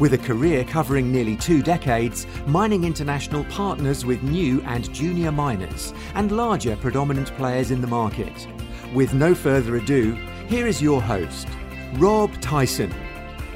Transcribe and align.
With 0.00 0.14
a 0.14 0.18
career 0.18 0.64
covering 0.64 1.12
nearly 1.12 1.36
two 1.36 1.62
decades, 1.62 2.26
Mining 2.46 2.84
International 2.84 3.44
partners 3.44 4.04
with 4.04 4.22
new 4.22 4.60
and 4.62 4.92
junior 4.92 5.30
miners 5.30 5.92
and 6.14 6.32
larger 6.32 6.76
predominant 6.76 7.28
players 7.36 7.70
in 7.70 7.80
the 7.80 7.86
market. 7.86 8.48
With 8.94 9.12
no 9.12 9.34
further 9.34 9.76
ado, 9.76 10.12
here 10.48 10.66
is 10.66 10.82
your 10.82 11.00
host, 11.00 11.46
Rob 11.94 12.32
Tyson. 12.40 12.90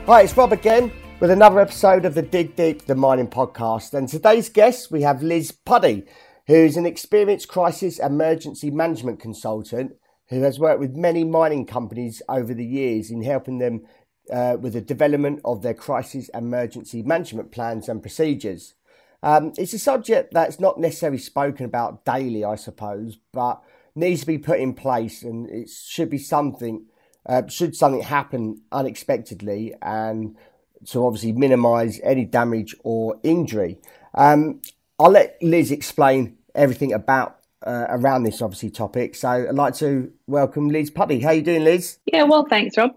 Hi, 0.07 0.23
it's 0.23 0.37
Rob 0.37 0.52
again 0.52 0.93
with 1.20 1.30
another 1.30 1.59
episode 1.59 2.05
of 2.05 2.15
the 2.15 2.23
Dig 2.23 2.55
Deep 2.55 2.84
the 2.84 2.95
Mining 2.95 3.29
Podcast. 3.29 3.95
And 3.95 4.07
today's 4.07 4.51
guest, 4.51 4.91
we 4.91 5.02
have 5.02 5.23
Liz 5.23 5.52
Puddy, 5.52 6.05
who's 6.46 6.77
an 6.77 6.87
experienced 6.87 7.48
crisis 7.48 7.98
emergency 7.98 8.71
management 8.71 9.21
consultant 9.21 9.96
who 10.29 10.43
has 10.43 10.59
worked 10.59 10.80
with 10.80 10.95
many 10.95 11.24
mining 11.24 11.65
companies 11.65 12.21
over 12.29 12.52
the 12.52 12.65
years 12.65 13.10
in 13.10 13.23
helping 13.23 13.59
them 13.59 13.87
uh, 14.33 14.57
with 14.61 14.73
the 14.73 14.80
development 14.80 15.41
of 15.45 15.62
their 15.62 15.75
crisis 15.75 16.29
emergency 16.30 17.03
management 17.03 17.53
plans 17.53 17.89
and 17.89 18.03
procedures. 18.03 18.75
Um, 19.23 19.52
it's 19.57 19.73
a 19.73 19.79
subject 19.79 20.33
that's 20.33 20.61
not 20.61 20.79
necessarily 20.79 21.19
spoken 21.19 21.65
about 21.65 22.05
daily, 22.05 22.45
I 22.45 22.57
suppose, 22.57 23.19
but 23.33 23.62
needs 23.95 24.21
to 24.21 24.27
be 24.27 24.39
put 24.39 24.61
in 24.61 24.75
place, 24.75 25.23
and 25.23 25.49
it 25.49 25.71
should 25.71 26.11
be 26.11 26.19
something. 26.19 26.87
Uh, 27.24 27.43
should 27.49 27.74
something 27.74 28.02
happen 28.02 28.63
unexpectedly, 28.71 29.74
and 29.83 30.37
to 30.87 31.05
obviously 31.05 31.33
minimise 31.33 32.01
any 32.05 32.24
damage 32.24 32.74
or 32.85 33.18
injury. 33.23 33.79
Um, 34.15 34.61
I'll 34.99 35.11
let 35.11 35.37
Liz 35.43 35.71
explain 35.71 36.37
everything 36.55 36.93
about 36.93 37.38
uh, 37.66 37.87
around 37.88 38.23
this 38.23 38.40
obviously 38.40 38.71
topic. 38.71 39.15
So 39.15 39.29
I'd 39.29 39.55
like 39.55 39.74
to 39.77 40.13
welcome 40.27 40.68
Liz 40.68 40.90
Puddy. 40.90 41.21
How 41.21 41.30
are 41.30 41.35
you 41.35 41.43
doing, 41.43 41.65
Liz? 41.65 41.99
Yeah, 42.07 42.24
well, 42.24 42.46
thanks, 42.49 42.77
Rob. 42.77 42.93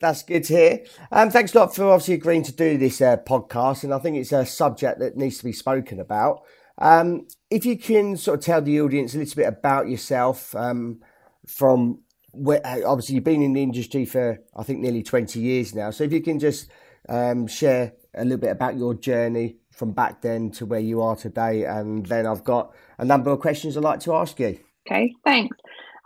That's 0.00 0.22
good 0.22 0.44
to 0.44 0.54
hear. 0.54 0.84
Um, 1.10 1.30
thanks 1.30 1.54
a 1.54 1.58
lot 1.58 1.74
for 1.74 1.90
obviously 1.90 2.14
agreeing 2.14 2.42
to 2.44 2.52
do 2.52 2.76
this 2.76 3.00
uh, 3.00 3.16
podcast, 3.16 3.82
and 3.82 3.94
I 3.94 3.98
think 3.98 4.16
it's 4.16 4.32
a 4.32 4.44
subject 4.44 4.98
that 4.98 5.16
needs 5.16 5.38
to 5.38 5.44
be 5.44 5.52
spoken 5.52 6.00
about. 6.00 6.42
Um, 6.78 7.26
if 7.50 7.64
you 7.64 7.78
can 7.78 8.18
sort 8.18 8.38
of 8.38 8.44
tell 8.44 8.60
the 8.60 8.80
audience 8.82 9.14
a 9.14 9.18
little 9.18 9.36
bit 9.36 9.48
about 9.48 9.88
yourself, 9.88 10.54
um, 10.54 11.00
from 11.46 12.02
where, 12.32 12.60
obviously 12.86 13.14
you've 13.14 13.24
been 13.24 13.42
in 13.42 13.54
the 13.54 13.62
industry 13.62 14.04
for 14.04 14.38
I 14.54 14.62
think 14.64 14.80
nearly 14.80 15.02
twenty 15.02 15.40
years 15.40 15.74
now. 15.74 15.90
So 15.90 16.04
if 16.04 16.12
you 16.12 16.20
can 16.20 16.38
just 16.38 16.70
um, 17.08 17.46
share 17.46 17.94
a 18.14 18.24
little 18.24 18.38
bit 18.38 18.50
about 18.50 18.76
your 18.76 18.92
journey 18.94 19.56
from 19.70 19.92
back 19.92 20.20
then 20.20 20.50
to 20.50 20.66
where 20.66 20.80
you 20.80 21.00
are 21.00 21.16
today, 21.16 21.64
and 21.64 22.04
then 22.04 22.26
I've 22.26 22.44
got 22.44 22.74
a 22.98 23.04
number 23.04 23.30
of 23.30 23.40
questions 23.40 23.76
I'd 23.76 23.82
like 23.82 24.00
to 24.00 24.14
ask 24.14 24.38
you. 24.38 24.58
Okay, 24.86 25.14
thanks. 25.24 25.56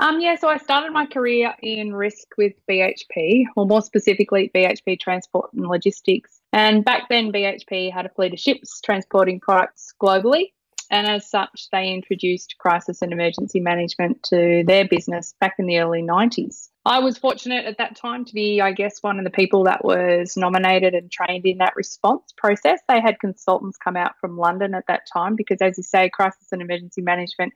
Um, 0.00 0.18
yeah, 0.18 0.36
so 0.36 0.48
I 0.48 0.56
started 0.56 0.92
my 0.94 1.04
career 1.04 1.54
in 1.62 1.92
risk 1.92 2.28
with 2.38 2.54
BHP, 2.66 3.44
or 3.54 3.66
more 3.66 3.82
specifically, 3.82 4.50
BHP 4.54 4.98
Transport 4.98 5.52
and 5.52 5.66
Logistics. 5.66 6.40
And 6.54 6.82
back 6.82 7.10
then, 7.10 7.30
BHP 7.30 7.92
had 7.92 8.06
a 8.06 8.08
fleet 8.08 8.32
of 8.32 8.40
ships 8.40 8.80
transporting 8.80 9.40
products 9.40 9.92
globally. 10.02 10.52
And 10.90 11.06
as 11.06 11.28
such, 11.28 11.68
they 11.70 11.92
introduced 11.92 12.56
crisis 12.58 13.02
and 13.02 13.12
emergency 13.12 13.60
management 13.60 14.22
to 14.30 14.64
their 14.66 14.88
business 14.88 15.34
back 15.38 15.56
in 15.58 15.66
the 15.66 15.78
early 15.78 16.02
90s. 16.02 16.70
I 16.86 17.00
was 17.00 17.18
fortunate 17.18 17.66
at 17.66 17.76
that 17.76 17.94
time 17.94 18.24
to 18.24 18.34
be, 18.34 18.62
I 18.62 18.72
guess, 18.72 19.02
one 19.02 19.18
of 19.18 19.24
the 19.24 19.30
people 19.30 19.64
that 19.64 19.84
was 19.84 20.34
nominated 20.34 20.94
and 20.94 21.12
trained 21.12 21.44
in 21.44 21.58
that 21.58 21.76
response 21.76 22.32
process. 22.38 22.80
They 22.88 23.02
had 23.02 23.20
consultants 23.20 23.76
come 23.76 23.96
out 23.96 24.12
from 24.18 24.38
London 24.38 24.74
at 24.74 24.86
that 24.88 25.02
time 25.12 25.36
because, 25.36 25.58
as 25.60 25.76
you 25.76 25.84
say, 25.84 26.08
crisis 26.08 26.48
and 26.52 26.62
emergency 26.62 27.02
management 27.02 27.52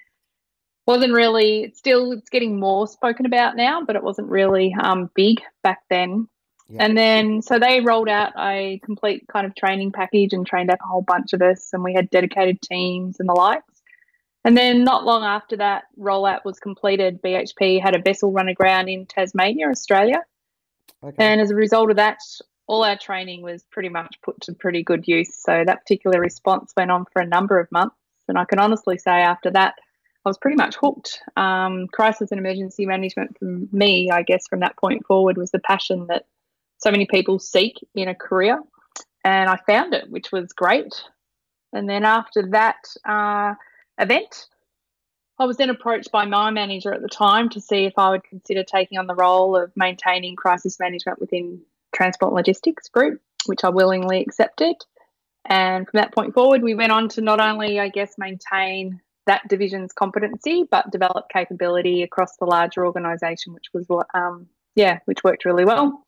wasn't 0.87 1.12
really 1.12 1.65
it's 1.65 1.78
still 1.78 2.12
it's 2.12 2.28
getting 2.28 2.59
more 2.61 2.87
spoken 2.87 3.27
about 3.27 3.56
now 3.56 3.83
but 3.84 3.97
it 3.97 4.03
wasn't 4.03 4.28
really 4.28 4.75
um, 4.81 5.11
big 5.15 5.41
back 5.62 5.81
then. 5.91 6.28
Yeah. 6.69 6.84
and 6.84 6.97
then 6.97 7.43
so 7.43 7.59
they 7.59 7.81
rolled 7.81 8.09
out 8.09 8.33
a 8.39 8.81
complete 8.83 9.27
kind 9.28 9.47
of 9.47 9.55
training 9.55 9.93
package 9.93 10.33
and 10.33 10.47
trained 10.47 10.71
up 10.71 10.78
a 10.83 10.87
whole 10.87 11.03
bunch 11.03 11.34
of 11.34 11.43
us 11.43 11.69
and 11.75 11.84
we 11.84 11.93
had 11.93 12.09
dedicated 12.09 12.62
teams 12.62 13.21
and 13.21 13.28
the 13.28 13.34
likes. 13.34 13.65
And 14.47 14.56
then 14.56 14.83
not 14.83 15.05
long 15.05 15.25
after 15.25 15.56
that 15.59 15.84
rollout 15.99 16.44
was 16.44 16.59
completed 16.59 17.21
bhp 17.23 17.83
had 17.83 17.94
a 17.94 18.03
vessel 18.03 18.33
run 18.33 18.49
aground 18.49 18.89
in 18.89 19.06
tasmania 19.06 19.69
australia. 19.69 20.23
Okay. 21.03 21.17
and 21.19 21.41
as 21.41 21.50
a 21.50 21.55
result 21.55 21.91
of 21.91 21.97
that 21.97 22.19
all 22.67 22.83
our 22.83 22.97
training 22.97 23.43
was 23.43 23.62
pretty 23.71 23.91
much 23.91 24.17
put 24.23 24.41
to 24.41 24.55
pretty 24.55 24.83
good 24.83 25.06
use. 25.06 25.34
So 25.34 25.65
that 25.67 25.83
particular 25.83 26.19
response 26.19 26.73
went 26.75 26.91
on 26.91 27.05
for 27.12 27.21
a 27.21 27.27
number 27.27 27.61
of 27.61 27.71
months. 27.71 27.97
And 28.27 28.39
i 28.39 28.47
can 28.47 28.59
honestly 28.59 28.97
say 28.97 29.21
after 29.21 29.50
that 29.50 29.75
I 30.25 30.29
was 30.29 30.39
pretty 30.39 30.57
much 30.57 30.77
hooked. 30.77 31.21
Um, 31.37 31.87
crisis 31.89 32.31
and 32.31 32.39
emergency 32.39 32.87
management 32.87 33.37
for 33.39 33.45
me, 33.45 34.11
I 34.11 34.23
guess, 34.23 34.47
from 34.49 34.61
that 34.61 34.77
point 34.77 35.07
forward, 35.07 35.37
was 35.37 35.51
the 35.51 35.59
passion 35.59 36.07
that 36.09 36.25
so 36.79 36.91
many 36.91 37.07
people 37.07 37.39
seek 37.39 37.79
in 37.95 38.09
a 38.09 38.15
career. 38.15 38.62
And 39.23 39.51
I 39.51 39.59
found 39.67 39.95
it, 39.95 40.11
which 40.11 40.33
was 40.33 40.53
great. 40.53 40.95
And 41.73 41.89
then 41.89 42.05
after 42.05 42.51
that 42.51 42.77
uh, 43.05 43.55
event, 43.99 44.47
I 45.39 45.47
was 45.47 45.57
then 45.57 45.71
approached 45.71 46.12
by 46.12 46.25
my 46.25 46.51
manager 46.51 46.95
at 46.95 47.03
the 47.03 47.09
time 47.09 47.49
to 47.51 47.61
see 47.61 47.85
if 47.85 47.95
I 47.99 48.11
would 48.11 48.25
consider 48.25 48.62
taking 48.62 48.99
on 48.99 49.06
the 49.06 49.15
role 49.15 49.56
of 49.56 49.73
maintaining 49.75 50.37
crisis 50.37 50.79
management 50.79 51.21
within 51.21 51.61
Transport 51.95 52.33
Logistics 52.33 52.89
Group, 52.89 53.21
which 53.47 53.65
I 53.65 53.71
willingly 53.71 54.21
accepted. 54.21 54.77
And 55.45 55.87
from 55.89 55.99
that 55.99 56.15
point 56.15 56.33
forward, 56.33 56.62
we 56.62 56.75
went 56.75 56.93
on 56.93 57.09
to 57.11 57.21
not 57.21 57.41
only, 57.41 57.81
I 57.81 57.89
guess, 57.89 58.15
maintain 58.17 59.01
that 59.27 59.47
division's 59.49 59.93
competency, 59.93 60.65
but 60.71 60.91
develop 60.91 61.29
capability 61.31 62.03
across 62.03 62.37
the 62.37 62.45
larger 62.45 62.85
organisation, 62.85 63.53
which 63.53 63.67
was 63.73 63.89
what, 63.89 64.07
um, 64.15 64.47
yeah, 64.75 64.99
which 65.07 65.25
worked 65.25 65.45
really 65.45 65.65
well. 65.65 66.05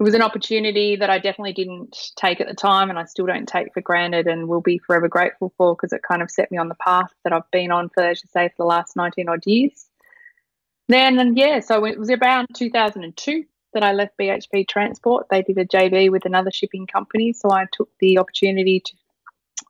It 0.00 0.04
was 0.04 0.14
an 0.14 0.22
opportunity 0.22 0.94
that 0.94 1.10
I 1.10 1.18
definitely 1.18 1.54
didn't 1.54 2.12
take 2.14 2.40
at 2.40 2.46
the 2.46 2.54
time, 2.54 2.88
and 2.88 2.98
I 2.98 3.04
still 3.04 3.26
don't 3.26 3.48
take 3.48 3.74
for 3.74 3.80
granted, 3.80 4.28
and 4.28 4.48
will 4.48 4.60
be 4.60 4.78
forever 4.78 5.08
grateful 5.08 5.52
for 5.56 5.74
because 5.74 5.92
it 5.92 6.02
kind 6.08 6.22
of 6.22 6.30
set 6.30 6.52
me 6.52 6.58
on 6.58 6.68
the 6.68 6.76
path 6.76 7.12
that 7.24 7.32
I've 7.32 7.50
been 7.50 7.72
on 7.72 7.88
for, 7.88 8.04
as 8.04 8.22
you 8.22 8.28
say, 8.32 8.48
for 8.48 8.54
the 8.58 8.66
last 8.66 8.94
nineteen 8.94 9.28
odd 9.28 9.44
years. 9.44 9.86
Then, 10.86 11.18
and 11.18 11.36
yeah, 11.36 11.60
so 11.60 11.84
it 11.84 11.98
was 11.98 12.10
around 12.10 12.46
2002 12.54 13.44
that 13.74 13.82
I 13.82 13.92
left 13.92 14.16
BHP 14.18 14.68
Transport. 14.68 15.26
They 15.30 15.42
did 15.42 15.58
a 15.58 15.66
JV 15.66 16.10
with 16.10 16.24
another 16.24 16.50
shipping 16.50 16.86
company, 16.86 17.34
so 17.34 17.50
I 17.50 17.66
took 17.70 17.90
the 17.98 18.18
opportunity 18.18 18.80
to, 18.80 18.92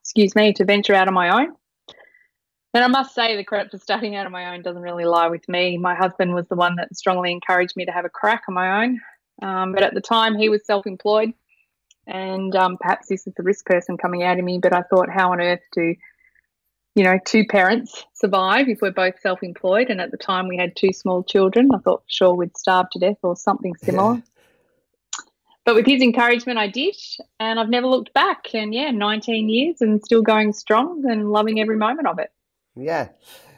excuse 0.01 0.37
me, 0.37 0.53
to 0.53 0.65
venture 0.65 0.95
out 0.95 1.09
on 1.09 1.15
my 1.15 1.31
own 1.31 1.57
and 2.75 2.85
I 2.85 2.89
must 2.89 3.15
say, 3.15 3.37
the 3.37 3.45
credit 3.45 3.71
for 3.71 3.79
starting 3.79 4.15
out 4.15 4.27
on 4.27 4.33
my 4.33 4.55
own 4.55 4.63
doesn't 4.63 4.83
really 4.83 5.07
lie 5.07 5.29
with 5.29 5.49
me. 5.49 5.79
My 5.79 5.95
husband 5.95 6.35
was 6.35 6.47
the 6.49 6.57
one 6.57 6.77
that 6.77 6.95
strongly 6.97 7.33
encouraged 7.33 7.77
me 7.77 7.87
to 7.87 7.93
have 7.93 8.05
a 8.05 8.11
crack 8.11 8.43
on 8.49 8.55
my 8.55 8.85
own. 8.85 9.01
Um, 9.41 9.73
but 9.73 9.83
at 9.83 9.95
the 9.95 10.01
time, 10.01 10.37
he 10.37 10.49
was 10.49 10.67
self 10.67 10.87
employed. 10.87 11.33
And 12.07 12.55
um, 12.57 12.77
perhaps 12.79 13.09
this 13.09 13.27
is 13.27 13.35
the 13.35 13.43
risk 13.43 13.67
person 13.67 13.97
coming 13.97 14.23
out 14.23 14.39
of 14.39 14.45
me, 14.45 14.59
but 14.59 14.73
I 14.73 14.83
thought, 14.83 15.11
how 15.11 15.33
on 15.33 15.41
earth 15.41 15.61
do, 15.73 15.95
you 16.95 17.05
know, 17.05 17.19
two 17.25 17.45
parents 17.47 18.05
survive 18.15 18.69
if 18.69 18.81
we're 18.81 18.91
both 18.91 19.21
self 19.21 19.43
employed? 19.43 19.89
And 19.91 20.01
at 20.01 20.11
the 20.11 20.17
time, 20.17 20.49
we 20.49 20.57
had 20.57 20.75
two 20.75 20.93
small 20.93 21.23
children. 21.23 21.69
I 21.75 21.79
thought, 21.79 22.03
sure, 22.07 22.35
we'd 22.35 22.57
starve 22.57 22.91
to 22.91 22.99
death 22.99 23.19
or 23.23 23.37
something 23.37 23.75
similar. 23.77 24.15
Yeah. 24.15 24.21
But 25.65 25.75
with 25.75 25.87
his 25.87 26.03
encouragement, 26.03 26.59
I 26.59 26.69
did. 26.69 26.97
And 27.39 27.61
I've 27.61 27.69
never 27.69 27.87
looked 27.87 28.15
back. 28.15 28.55
And 28.55 28.73
yeah, 28.73 28.91
19 28.91 29.51
years 29.51 29.83
and 29.83 30.03
still 30.03 30.23
going 30.23 30.55
strong 30.55 31.05
and 31.07 31.31
loving 31.31 31.61
every 31.61 31.77
moment 31.77 32.09
of 32.09 32.19
it. 32.19 32.31
Yeah. 32.79 33.09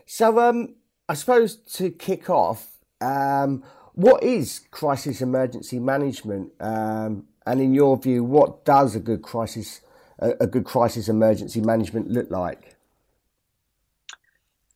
So, 0.06 0.38
um, 0.40 0.74
I 1.08 1.14
suppose 1.14 1.56
to 1.74 1.90
kick 1.90 2.30
off, 2.30 2.78
um, 3.00 3.62
what 3.94 4.22
is 4.22 4.62
crisis 4.70 5.20
emergency 5.20 5.78
management? 5.78 6.52
Um, 6.60 7.26
and 7.46 7.60
in 7.60 7.74
your 7.74 7.96
view, 7.96 8.24
what 8.24 8.64
does 8.64 8.94
a 8.96 9.00
good 9.00 9.22
crisis 9.22 9.80
a, 10.18 10.32
a 10.40 10.46
good 10.46 10.64
crisis 10.64 11.08
emergency 11.08 11.60
management 11.60 12.10
look 12.10 12.30
like? 12.30 12.76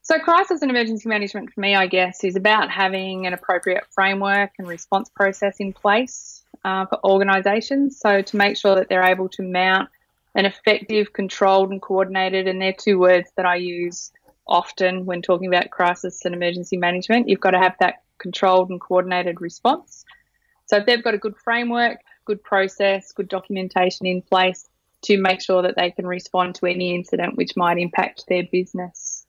So, 0.02 0.18
crisis 0.18 0.60
and 0.60 0.70
emergency 0.70 1.08
management 1.08 1.52
for 1.52 1.60
me, 1.60 1.74
I 1.74 1.86
guess, 1.86 2.24
is 2.24 2.36
about 2.36 2.70
having 2.70 3.26
an 3.26 3.32
appropriate 3.32 3.84
framework 3.90 4.50
and 4.58 4.68
response 4.68 5.08
process 5.08 5.56
in 5.60 5.72
place 5.72 6.42
uh, 6.64 6.84
for 6.86 7.02
organisations. 7.04 7.98
So, 7.98 8.20
to 8.20 8.36
make 8.36 8.58
sure 8.58 8.74
that 8.74 8.88
they're 8.90 9.04
able 9.04 9.30
to 9.30 9.42
mount 9.42 9.88
an 10.34 10.44
effective, 10.44 11.12
controlled, 11.12 11.70
and 11.70 11.80
coordinated, 11.80 12.46
and 12.46 12.60
they're 12.60 12.74
two 12.74 12.98
words 12.98 13.30
that 13.36 13.46
I 13.46 13.56
use 13.56 14.12
often 14.46 15.06
when 15.06 15.22
talking 15.22 15.48
about 15.48 15.70
crisis 15.70 16.24
and 16.24 16.34
emergency 16.34 16.76
management. 16.76 17.28
You've 17.28 17.40
got 17.40 17.52
to 17.52 17.58
have 17.58 17.76
that 17.80 18.02
controlled 18.18 18.70
and 18.70 18.80
coordinated 18.80 19.40
response. 19.40 20.04
So 20.66 20.78
if 20.78 20.86
they've 20.86 21.02
got 21.02 21.14
a 21.14 21.18
good 21.18 21.36
framework, 21.36 21.98
good 22.24 22.42
process, 22.42 23.12
good 23.12 23.28
documentation 23.28 24.06
in 24.06 24.22
place 24.22 24.68
to 25.02 25.20
make 25.20 25.42
sure 25.42 25.62
that 25.62 25.76
they 25.76 25.90
can 25.90 26.06
respond 26.06 26.54
to 26.56 26.66
any 26.66 26.94
incident 26.94 27.36
which 27.36 27.56
might 27.56 27.78
impact 27.78 28.24
their 28.28 28.44
business. 28.50 29.26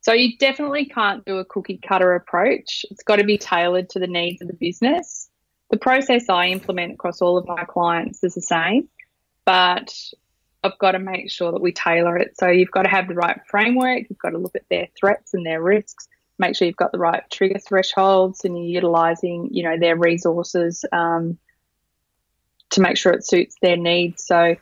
So 0.00 0.12
you 0.12 0.38
definitely 0.38 0.86
can't 0.86 1.24
do 1.24 1.38
a 1.38 1.44
cookie 1.44 1.80
cutter 1.86 2.14
approach. 2.14 2.86
It's 2.90 3.02
got 3.02 3.16
to 3.16 3.24
be 3.24 3.36
tailored 3.36 3.90
to 3.90 3.98
the 3.98 4.06
needs 4.06 4.40
of 4.40 4.48
the 4.48 4.54
business. 4.54 5.28
The 5.70 5.76
process 5.76 6.28
I 6.28 6.46
implement 6.46 6.94
across 6.94 7.20
all 7.20 7.36
of 7.36 7.46
my 7.46 7.64
clients 7.64 8.22
is 8.24 8.34
the 8.34 8.40
same, 8.40 8.88
but 9.44 9.94
I've 10.68 10.78
got 10.78 10.92
to 10.92 10.98
make 10.98 11.30
sure 11.30 11.52
that 11.52 11.60
we 11.60 11.72
tailor 11.72 12.16
it. 12.16 12.36
So 12.38 12.48
you've 12.48 12.70
got 12.70 12.82
to 12.82 12.88
have 12.88 13.08
the 13.08 13.14
right 13.14 13.40
framework, 13.48 14.04
you've 14.08 14.18
got 14.18 14.30
to 14.30 14.38
look 14.38 14.54
at 14.54 14.68
their 14.70 14.88
threats 14.98 15.34
and 15.34 15.44
their 15.44 15.62
risks, 15.62 16.08
make 16.38 16.56
sure 16.56 16.66
you've 16.66 16.76
got 16.76 16.92
the 16.92 16.98
right 16.98 17.22
trigger 17.30 17.58
thresholds 17.58 18.44
and 18.44 18.56
you're 18.56 18.82
utilizing, 18.82 19.48
you 19.50 19.62
know, 19.62 19.78
their 19.78 19.96
resources 19.96 20.84
um, 20.92 21.38
to 22.70 22.80
make 22.80 22.96
sure 22.96 23.12
it 23.12 23.26
suits 23.26 23.56
their 23.60 23.76
needs. 23.76 24.24
So, 24.24 24.56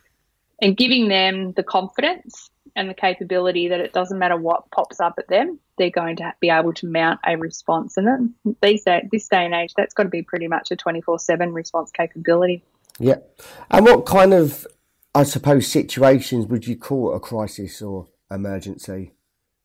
and 0.63 0.77
giving 0.77 1.09
them 1.09 1.53
the 1.53 1.63
confidence 1.63 2.51
and 2.75 2.89
the 2.89 2.95
capability 2.95 3.69
that 3.69 3.81
it 3.81 3.93
doesn't 3.93 4.19
matter 4.19 4.37
what 4.37 4.71
pops 4.71 5.01
up 5.01 5.15
at 5.19 5.29
them, 5.29 5.59
they're 5.79 5.91
going 5.91 6.17
to 6.17 6.33
be 6.41 6.51
able 6.51 6.73
to 6.75 6.87
mount 6.87 7.21
a 7.27 7.37
response. 7.37 7.97
And 7.97 8.07
then 8.07 8.35
these 8.63 8.85
day, 8.85 9.07
this 9.11 9.29
day 9.29 9.45
and 9.45 9.55
age, 9.55 9.73
that's 9.77 9.95
got 9.95 10.05
to 10.05 10.09
be 10.09 10.23
pretty 10.23 10.49
much 10.49 10.71
a 10.71 10.77
24 10.77 11.19
7 11.19 11.53
response 11.53 11.91
capability. 11.91 12.63
Yeah. 12.99 13.17
And 13.71 13.85
what 13.85 14.07
kind 14.07 14.33
of, 14.33 14.67
I 15.17 15.23
suppose, 15.23 15.67
situations 15.67 16.47
would 16.49 16.67
you 16.67 16.77
call 16.77 17.11
it 17.11 17.17
a 17.17 17.21
crisis 17.21 17.81
or 17.81 18.09
emergency 18.31 19.15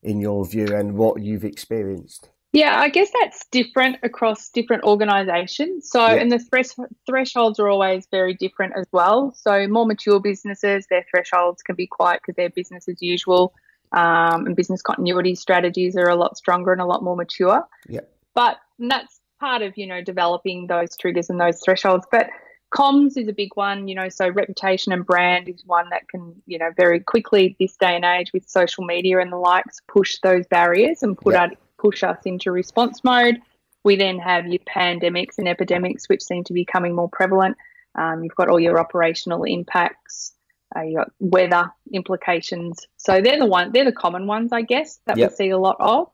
in 0.02 0.18
your 0.18 0.46
view 0.46 0.74
and 0.74 0.94
what 0.94 1.20
you've 1.20 1.44
experienced? 1.44 2.30
Yeah, 2.54 2.80
I 2.80 2.88
guess 2.88 3.10
that's 3.20 3.44
different 3.52 3.98
across 4.02 4.48
different 4.48 4.84
organisations. 4.84 5.90
So, 5.90 6.06
yeah. 6.06 6.14
and 6.14 6.32
the 6.32 6.38
thres- 6.38 6.74
thresholds 7.06 7.60
are 7.60 7.68
always 7.68 8.06
very 8.10 8.32
different 8.32 8.72
as 8.78 8.86
well. 8.92 9.34
So, 9.36 9.66
more 9.68 9.84
mature 9.84 10.20
businesses, 10.20 10.86
their 10.88 11.04
thresholds 11.10 11.62
can 11.62 11.76
be 11.76 11.86
quite 11.86 12.20
because 12.22 12.36
they're 12.36 12.48
business 12.48 12.88
as 12.88 13.02
usual, 13.02 13.52
um, 13.92 14.46
and 14.46 14.56
business 14.56 14.80
continuity 14.80 15.34
strategies 15.34 15.96
are 15.96 16.08
a 16.08 16.16
lot 16.16 16.38
stronger 16.38 16.72
and 16.72 16.80
a 16.80 16.86
lot 16.86 17.04
more 17.04 17.16
mature. 17.16 17.62
Yeah. 17.90 18.00
But 18.34 18.56
that's 18.78 19.20
part 19.38 19.60
of 19.60 19.76
you 19.76 19.86
know 19.86 20.02
developing 20.02 20.66
those 20.66 20.96
triggers 20.96 21.28
and 21.28 21.38
those 21.38 21.60
thresholds. 21.62 22.06
But 22.10 22.30
comms 22.72 23.16
is 23.16 23.28
a 23.28 23.32
big 23.32 23.50
one, 23.54 23.88
you 23.88 23.94
know. 23.94 24.08
So 24.08 24.28
reputation 24.28 24.92
and 24.92 25.04
brand 25.04 25.48
is 25.48 25.62
one 25.66 25.88
that 25.90 26.08
can 26.08 26.34
you 26.46 26.58
know 26.58 26.70
very 26.76 27.00
quickly 27.00 27.56
this 27.60 27.76
day 27.76 27.94
and 27.94 28.04
age 28.04 28.32
with 28.32 28.48
social 28.48 28.84
media 28.84 29.20
and 29.20 29.32
the 29.32 29.36
likes 29.36 29.80
push 29.86 30.18
those 30.22 30.46
barriers 30.46 31.02
and 31.02 31.16
put 31.16 31.34
yeah. 31.34 31.44
out 31.44 31.50
push 31.78 32.02
us 32.02 32.18
into 32.24 32.50
response 32.50 33.04
mode. 33.04 33.40
We 33.84 33.96
then 33.96 34.18
have 34.18 34.46
your 34.46 34.60
pandemics 34.60 35.38
and 35.38 35.48
epidemics, 35.48 36.08
which 36.08 36.22
seem 36.22 36.44
to 36.44 36.52
be 36.52 36.62
becoming 36.62 36.94
more 36.94 37.08
prevalent. 37.08 37.56
Um, 37.94 38.22
you've 38.22 38.36
got 38.36 38.48
all 38.48 38.60
your 38.60 38.78
operational 38.78 39.44
impacts, 39.44 40.32
uh, 40.74 40.82
you 40.82 40.96
got 40.96 41.10
weather 41.18 41.70
implications. 41.92 42.86
So 42.96 43.20
they're 43.20 43.38
the 43.38 43.46
one, 43.46 43.72
they're 43.72 43.84
the 43.84 43.92
common 43.92 44.26
ones, 44.26 44.52
I 44.52 44.62
guess, 44.62 45.00
that 45.06 45.18
yep. 45.18 45.30
we 45.30 45.36
see 45.36 45.50
a 45.50 45.58
lot 45.58 45.76
of. 45.80 46.08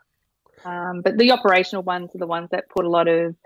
Um, 0.64 1.02
but 1.02 1.18
the 1.18 1.30
operational 1.30 1.82
ones 1.82 2.14
are 2.14 2.18
the 2.18 2.26
ones 2.26 2.48
that 2.50 2.68
put 2.68 2.84
a 2.84 2.88
lot 2.88 3.06
of 3.06 3.36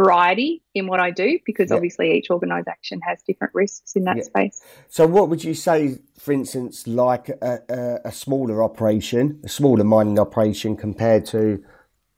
variety 0.00 0.62
in 0.74 0.86
what 0.86 1.00
I 1.00 1.10
do 1.10 1.38
because 1.44 1.70
obviously 1.70 2.12
each 2.16 2.30
organisation 2.30 3.00
has 3.02 3.22
different 3.22 3.54
risks 3.54 3.94
in 3.96 4.04
that 4.04 4.24
space. 4.24 4.62
So, 4.88 5.06
what 5.06 5.28
would 5.28 5.44
you 5.44 5.54
say, 5.54 5.98
for 6.18 6.32
instance, 6.32 6.86
like 6.86 7.28
a, 7.28 7.58
a, 7.68 8.08
a, 8.08 8.12
smaller 8.12 8.62
operation, 8.62 9.40
a 9.44 9.48
smaller 9.48 9.84
mining 9.84 10.18
operation 10.18 10.76
compared 10.76 11.26
to 11.26 11.62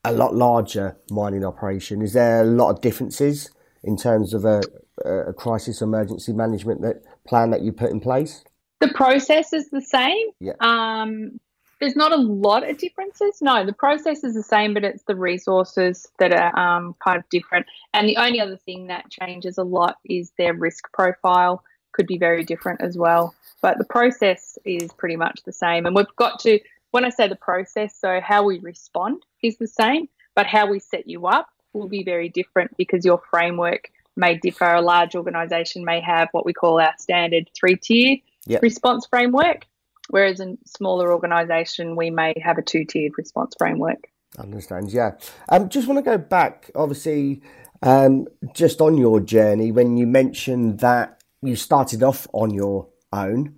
a 0.04 0.12
lot 0.12 0.34
larger 0.34 0.96
mining 1.10 1.44
operation? 1.44 2.02
Is 2.02 2.12
there 2.12 2.42
a 2.42 2.44
lot 2.44 2.70
of 2.70 2.80
differences 2.80 3.50
in 3.82 3.96
terms 3.96 4.32
of 4.32 4.44
a, 4.44 4.62
a 5.04 5.32
crisis 5.32 5.82
emergency 5.82 6.32
management 6.32 6.82
that 6.82 7.02
plan 7.26 7.50
that 7.50 7.62
you 7.62 7.72
put 7.72 7.90
in 7.90 8.00
place? 8.00 8.44
The 8.80 8.92
process 8.94 9.52
is 9.52 9.70
the 9.70 9.82
same. 9.82 10.26
Yeah. 10.40 10.54
Um, 10.60 11.40
there's 11.82 11.96
not 11.96 12.12
a 12.12 12.16
lot 12.16 12.68
of 12.68 12.78
differences. 12.78 13.42
No, 13.42 13.66
the 13.66 13.72
process 13.72 14.22
is 14.22 14.34
the 14.34 14.42
same, 14.44 14.72
but 14.72 14.84
it's 14.84 15.02
the 15.02 15.16
resources 15.16 16.06
that 16.20 16.32
are 16.32 16.56
um, 16.56 16.94
kind 17.02 17.18
of 17.18 17.28
different. 17.28 17.66
And 17.92 18.08
the 18.08 18.18
only 18.18 18.40
other 18.40 18.56
thing 18.56 18.86
that 18.86 19.10
changes 19.10 19.58
a 19.58 19.64
lot 19.64 19.96
is 20.04 20.30
their 20.38 20.54
risk 20.54 20.92
profile 20.92 21.64
could 21.90 22.06
be 22.06 22.18
very 22.18 22.44
different 22.44 22.82
as 22.82 22.96
well. 22.96 23.34
But 23.62 23.78
the 23.78 23.84
process 23.84 24.56
is 24.64 24.92
pretty 24.92 25.16
much 25.16 25.40
the 25.44 25.52
same. 25.52 25.84
And 25.84 25.96
we've 25.96 26.06
got 26.14 26.38
to, 26.42 26.60
when 26.92 27.04
I 27.04 27.08
say 27.08 27.26
the 27.26 27.34
process, 27.34 27.98
so 27.98 28.20
how 28.22 28.44
we 28.44 28.60
respond 28.60 29.26
is 29.42 29.58
the 29.58 29.66
same, 29.66 30.08
but 30.36 30.46
how 30.46 30.70
we 30.70 30.78
set 30.78 31.08
you 31.08 31.26
up 31.26 31.48
will 31.72 31.88
be 31.88 32.04
very 32.04 32.28
different 32.28 32.76
because 32.76 33.04
your 33.04 33.20
framework 33.28 33.90
may 34.14 34.36
differ. 34.36 34.72
A 34.72 34.80
large 34.80 35.16
organisation 35.16 35.84
may 35.84 36.00
have 36.00 36.28
what 36.30 36.46
we 36.46 36.52
call 36.52 36.80
our 36.80 36.94
standard 36.98 37.50
three 37.56 37.74
tier 37.74 38.18
yep. 38.46 38.62
response 38.62 39.04
framework 39.04 39.66
Whereas 40.12 40.40
in 40.40 40.58
smaller 40.66 41.10
organisation, 41.10 41.96
we 41.96 42.10
may 42.10 42.34
have 42.44 42.58
a 42.58 42.62
two 42.62 42.84
tiered 42.84 43.12
response 43.16 43.54
framework. 43.58 44.08
Understand, 44.38 44.92
yeah. 44.92 45.12
Um, 45.48 45.70
just 45.70 45.88
want 45.88 46.04
to 46.04 46.10
go 46.10 46.18
back, 46.18 46.70
obviously, 46.74 47.40
um, 47.80 48.26
just 48.52 48.82
on 48.82 48.98
your 48.98 49.20
journey 49.20 49.72
when 49.72 49.96
you 49.96 50.06
mentioned 50.06 50.80
that 50.80 51.22
you 51.40 51.56
started 51.56 52.02
off 52.02 52.26
on 52.34 52.52
your 52.52 52.88
own. 53.10 53.56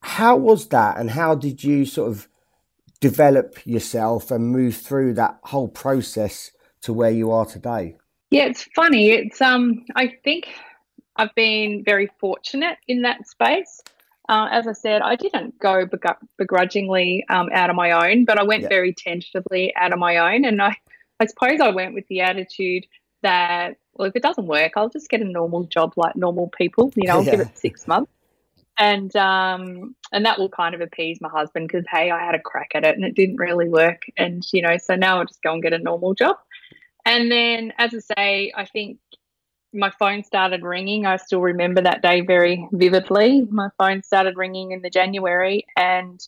How 0.00 0.36
was 0.36 0.66
that, 0.70 0.98
and 0.98 1.10
how 1.10 1.36
did 1.36 1.62
you 1.62 1.86
sort 1.86 2.10
of 2.10 2.26
develop 2.98 3.64
yourself 3.64 4.32
and 4.32 4.48
move 4.48 4.74
through 4.74 5.14
that 5.14 5.38
whole 5.44 5.68
process 5.68 6.50
to 6.82 6.92
where 6.92 7.12
you 7.12 7.30
are 7.30 7.46
today? 7.46 7.98
Yeah, 8.32 8.46
it's 8.46 8.64
funny. 8.74 9.10
It's 9.10 9.40
um, 9.40 9.84
I 9.94 10.12
think 10.24 10.48
I've 11.14 11.34
been 11.36 11.84
very 11.84 12.10
fortunate 12.18 12.78
in 12.88 13.02
that 13.02 13.28
space. 13.28 13.80
Uh, 14.28 14.48
as 14.50 14.66
I 14.66 14.72
said, 14.72 15.02
I 15.02 15.16
didn't 15.16 15.58
go 15.58 15.88
begrudgingly 16.38 17.24
um, 17.28 17.50
out 17.52 17.68
of 17.68 17.76
my 17.76 17.90
own, 17.90 18.24
but 18.24 18.38
I 18.38 18.42
went 18.42 18.62
yeah. 18.62 18.68
very 18.68 18.94
tentatively 18.94 19.74
out 19.76 19.92
of 19.92 19.98
my 19.98 20.16
own. 20.16 20.44
And 20.44 20.62
I, 20.62 20.76
I 21.20 21.26
suppose 21.26 21.60
I 21.60 21.70
went 21.70 21.94
with 21.94 22.06
the 22.08 22.22
attitude 22.22 22.86
that, 23.22 23.76
well, 23.94 24.08
if 24.08 24.16
it 24.16 24.22
doesn't 24.22 24.46
work, 24.46 24.72
I'll 24.76 24.88
just 24.88 25.10
get 25.10 25.20
a 25.20 25.24
normal 25.24 25.64
job 25.64 25.92
like 25.96 26.16
normal 26.16 26.50
people. 26.56 26.90
You 26.96 27.08
know, 27.08 27.14
I'll 27.14 27.24
yeah. 27.24 27.32
give 27.32 27.40
it 27.40 27.58
six 27.58 27.86
months. 27.86 28.10
And 28.76 29.14
um, 29.14 29.94
and 30.10 30.26
that 30.26 30.38
will 30.38 30.48
kind 30.48 30.74
of 30.74 30.80
appease 30.80 31.20
my 31.20 31.28
husband 31.28 31.68
because 31.68 31.84
hey, 31.88 32.10
I 32.10 32.24
had 32.24 32.34
a 32.34 32.40
crack 32.40 32.72
at 32.74 32.84
it 32.84 32.96
and 32.96 33.04
it 33.04 33.14
didn't 33.14 33.36
really 33.36 33.68
work, 33.68 34.02
and 34.16 34.44
you 34.52 34.62
know, 34.62 34.78
so 34.78 34.96
now 34.96 35.18
I'll 35.18 35.26
just 35.26 35.42
go 35.42 35.52
and 35.52 35.62
get 35.62 35.72
a 35.72 35.78
normal 35.78 36.14
job. 36.14 36.38
And 37.06 37.30
then, 37.30 37.72
as 37.78 37.94
I 37.94 37.98
say, 38.16 38.52
I 38.56 38.64
think 38.64 38.98
my 39.74 39.90
phone 39.98 40.22
started 40.22 40.62
ringing. 40.62 41.04
I 41.04 41.16
still 41.16 41.40
remember 41.40 41.82
that 41.82 42.02
day 42.02 42.20
very 42.20 42.66
vividly. 42.72 43.42
My 43.50 43.68
phone 43.76 44.02
started 44.02 44.36
ringing 44.36 44.70
in 44.70 44.82
the 44.82 44.90
January, 44.90 45.66
and 45.76 46.20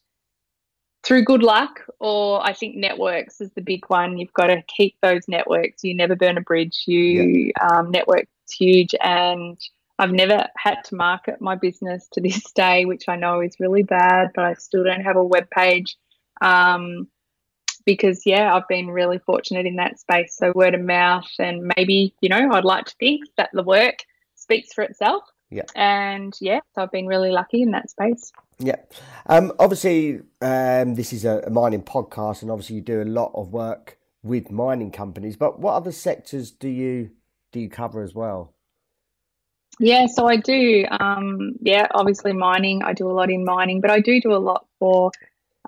through 1.04 1.24
good 1.24 1.42
luck, 1.42 1.80
or 2.00 2.44
I 2.44 2.52
think 2.52 2.76
networks 2.76 3.40
is 3.40 3.50
the 3.52 3.62
big 3.62 3.84
one. 3.86 4.18
You've 4.18 4.32
got 4.32 4.48
to 4.48 4.62
keep 4.62 4.96
those 5.00 5.28
networks. 5.28 5.84
You 5.84 5.94
never 5.94 6.16
burn 6.16 6.36
a 6.36 6.40
bridge. 6.40 6.82
You 6.86 7.52
yeah. 7.56 7.68
um, 7.68 7.90
network 7.92 8.26
huge, 8.50 8.94
and 9.00 9.58
I've 9.98 10.12
never 10.12 10.48
had 10.56 10.82
to 10.86 10.96
market 10.96 11.40
my 11.40 11.54
business 11.54 12.08
to 12.12 12.20
this 12.20 12.50
day, 12.52 12.84
which 12.84 13.08
I 13.08 13.16
know 13.16 13.40
is 13.40 13.60
really 13.60 13.84
bad. 13.84 14.32
But 14.34 14.44
I 14.44 14.54
still 14.54 14.84
don't 14.84 15.04
have 15.04 15.16
a 15.16 15.24
web 15.24 15.48
page. 15.50 15.96
Um, 16.40 17.08
because 17.86 18.26
yeah, 18.26 18.54
I've 18.54 18.68
been 18.68 18.88
really 18.88 19.18
fortunate 19.18 19.64
in 19.64 19.76
that 19.76 19.98
space. 19.98 20.36
So 20.36 20.52
word 20.54 20.74
of 20.74 20.82
mouth, 20.82 21.28
and 21.38 21.72
maybe 21.76 22.14
you 22.20 22.28
know, 22.28 22.50
I'd 22.52 22.64
like 22.64 22.84
to 22.86 22.94
think 22.98 23.24
that 23.36 23.50
the 23.52 23.62
work 23.62 24.00
speaks 24.34 24.74
for 24.74 24.84
itself. 24.84 25.22
Yeah. 25.48 25.62
And 25.76 26.34
yeah, 26.40 26.60
so 26.74 26.82
I've 26.82 26.90
been 26.90 27.06
really 27.06 27.30
lucky 27.30 27.62
in 27.62 27.70
that 27.70 27.88
space. 27.88 28.32
Yeah. 28.58 28.76
Um, 29.26 29.52
obviously, 29.58 30.20
um, 30.42 30.96
this 30.96 31.12
is 31.12 31.24
a, 31.24 31.38
a 31.46 31.50
mining 31.50 31.82
podcast, 31.82 32.42
and 32.42 32.50
obviously, 32.50 32.76
you 32.76 32.82
do 32.82 33.00
a 33.00 33.04
lot 33.04 33.30
of 33.34 33.52
work 33.52 33.98
with 34.22 34.50
mining 34.50 34.90
companies. 34.90 35.36
But 35.36 35.60
what 35.60 35.74
other 35.74 35.92
sectors 35.92 36.50
do 36.50 36.68
you 36.68 37.10
do 37.52 37.60
you 37.60 37.68
cover 37.68 38.02
as 38.02 38.14
well? 38.14 38.52
Yeah, 39.78 40.06
so 40.06 40.26
I 40.26 40.36
do. 40.36 40.86
Um, 40.90 41.52
yeah, 41.60 41.86
obviously 41.94 42.32
mining. 42.32 42.82
I 42.82 42.92
do 42.92 43.10
a 43.10 43.12
lot 43.12 43.30
in 43.30 43.44
mining, 43.44 43.80
but 43.80 43.90
I 43.90 44.00
do 44.00 44.20
do 44.20 44.32
a 44.32 44.38
lot 44.40 44.66
for 44.78 45.12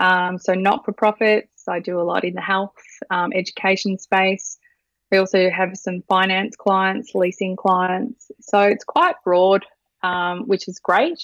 um, 0.01 0.39
so 0.39 0.55
not 0.55 0.85
for 0.85 0.93
profits 0.93 1.58
I 1.69 1.81
do 1.81 2.01
a 2.01 2.03
lot 2.03 2.25
in 2.25 2.35
the 2.35 2.41
health 2.41 2.75
um, 3.11 3.33
education 3.35 3.99
space. 3.99 4.59
We 5.11 5.19
also 5.19 5.49
have 5.51 5.77
some 5.77 6.03
finance 6.09 6.57
clients, 6.57 7.15
leasing 7.15 7.57
clients. 7.57 8.31
So 8.41 8.61
it's 8.61 8.85
quite 8.85 9.15
broad, 9.25 9.65
um, 10.03 10.47
which 10.47 10.69
is 10.69 10.79
great. 10.79 11.21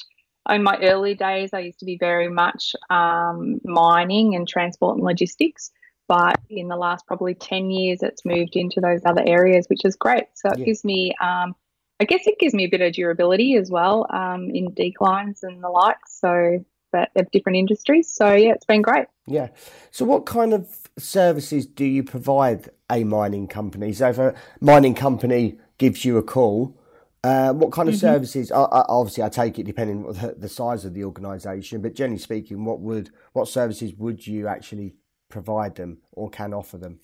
In 0.48 0.62
my 0.62 0.78
early 0.82 1.14
days, 1.14 1.50
I 1.52 1.60
used 1.60 1.78
to 1.80 1.86
be 1.86 1.96
very 1.98 2.28
much 2.28 2.74
um, 2.90 3.60
mining 3.64 4.34
and 4.34 4.46
transport 4.46 4.96
and 4.96 5.04
logistics. 5.04 5.70
But 6.06 6.38
in 6.50 6.68
the 6.68 6.76
last 6.76 7.06
probably 7.06 7.34
10 7.34 7.70
years, 7.70 8.02
it's 8.02 8.24
moved 8.24 8.56
into 8.56 8.80
those 8.80 9.00
other 9.06 9.22
areas, 9.26 9.66
which 9.68 9.84
is 9.84 9.96
great. 9.96 10.24
So 10.34 10.50
it 10.50 10.58
yeah. 10.58 10.64
gives 10.66 10.84
me, 10.84 11.14
um, 11.20 11.54
I 11.98 12.04
guess 12.04 12.26
it 12.26 12.38
gives 12.38 12.52
me 12.52 12.64
a 12.64 12.68
bit 12.68 12.82
of 12.82 12.92
durability 12.92 13.56
as 13.56 13.70
well 13.70 14.06
um, 14.12 14.50
in 14.52 14.74
declines 14.74 15.42
and 15.42 15.62
the 15.62 15.70
like. 15.70 15.96
So 16.06 16.64
but 16.94 17.10
of 17.16 17.28
different 17.32 17.56
industries. 17.56 18.08
So 18.08 18.32
yeah, 18.32 18.52
it's 18.52 18.64
been 18.64 18.82
great. 18.82 19.06
Yeah. 19.26 19.48
So 19.90 20.04
what 20.04 20.26
kind 20.26 20.54
of 20.54 20.88
services 20.96 21.66
do 21.66 21.84
you 21.84 22.04
provide 22.04 22.70
a 22.88 23.02
mining 23.02 23.48
company? 23.48 23.92
So 23.92 24.10
if 24.10 24.18
a 24.18 24.34
mining 24.60 24.94
company 24.94 25.58
gives 25.76 26.04
you 26.04 26.18
a 26.18 26.22
call, 26.22 26.78
uh, 27.24 27.52
what 27.52 27.72
kind 27.72 27.88
of 27.88 27.96
mm-hmm. 27.96 28.06
services? 28.06 28.52
Obviously, 28.54 29.24
I 29.24 29.28
take 29.28 29.58
it 29.58 29.64
depending 29.64 30.06
on 30.06 30.12
the, 30.12 30.36
the 30.38 30.48
size 30.48 30.84
of 30.84 30.94
the 30.94 31.02
organisation, 31.04 31.82
but 31.82 31.94
generally 31.94 32.18
speaking, 32.18 32.64
what 32.64 32.80
would 32.80 33.10
what 33.32 33.48
services 33.48 33.92
would 33.94 34.24
you 34.24 34.46
actually 34.46 34.94
provide 35.30 35.74
them 35.74 35.98
or 36.12 36.30
can 36.30 36.54
offer 36.54 36.78
them? 36.78 37.00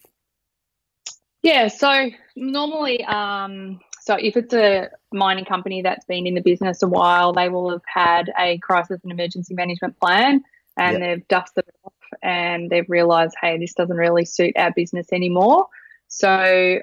Yeah, 1.42 1.68
so 1.68 2.10
normally, 2.36 3.02
um, 3.06 3.80
so 4.10 4.16
if 4.20 4.36
it's 4.36 4.52
a 4.52 4.88
mining 5.12 5.44
company 5.44 5.82
that's 5.82 6.04
been 6.04 6.26
in 6.26 6.34
the 6.34 6.40
business 6.40 6.82
a 6.82 6.88
while, 6.88 7.32
they 7.32 7.48
will 7.48 7.70
have 7.70 7.82
had 7.86 8.32
a 8.36 8.58
crisis 8.58 8.98
and 9.04 9.12
emergency 9.12 9.54
management 9.54 9.96
plan 10.00 10.42
and 10.76 10.98
yep. 10.98 11.00
they've 11.00 11.28
dusted 11.28 11.62
it 11.68 11.74
off 11.84 11.92
and 12.20 12.70
they've 12.70 12.90
realized, 12.90 13.36
hey, 13.40 13.56
this 13.56 13.72
doesn't 13.72 13.96
really 13.96 14.24
suit 14.24 14.52
our 14.56 14.72
business 14.72 15.06
anymore. 15.12 15.68
So 16.08 16.28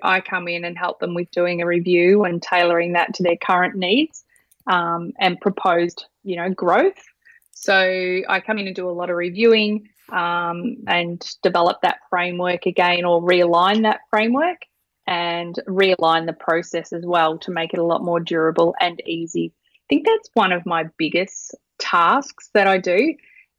I 0.02 0.22
come 0.22 0.48
in 0.48 0.64
and 0.64 0.78
help 0.78 1.02
them 1.02 1.16
with 1.16 1.30
doing 1.32 1.62
a 1.62 1.66
review 1.66 2.24
and 2.24 2.42
tailoring 2.42 2.94
that 2.94 3.16
to 3.16 3.24
their 3.24 3.36
current 3.36 3.76
needs 3.76 4.24
um, 4.66 5.12
and 5.20 5.38
proposed, 5.42 6.06
you 6.24 6.38
know, 6.38 6.50
growth. 6.50 7.04
So 7.52 7.76
I 7.78 8.40
come 8.40 8.58
in 8.58 8.68
and 8.68 8.76
do 8.76 8.90
a 8.90 8.92
lot 8.92 9.10
of 9.10 9.18
reviewing 9.18 9.90
um, 10.14 10.78
and 10.88 11.22
develop 11.44 11.82
that 11.82 11.98
framework 12.10 12.68
again 12.68 13.04
or 13.04 13.22
realign 13.22 13.82
that 13.82 14.00
framework 14.10 14.60
and 15.08 15.56
realign 15.68 16.26
the 16.26 16.34
process 16.34 16.92
as 16.92 17.06
well 17.06 17.38
to 17.40 17.52
make 17.52 17.74
it 17.74 17.80
a 17.80 17.86
lot 17.86 18.04
more 18.04 18.20
durable 18.20 18.76
and 18.80 19.02
easy. 19.06 19.54
I 19.56 19.86
think 19.90 20.06
that's 20.06 20.30
one 20.34 20.52
of 20.52 20.66
my 20.66 20.86
biggest 20.98 21.56
tasks 21.80 22.50
that 22.54 22.68
I 22.68 22.78
do 22.78 23.16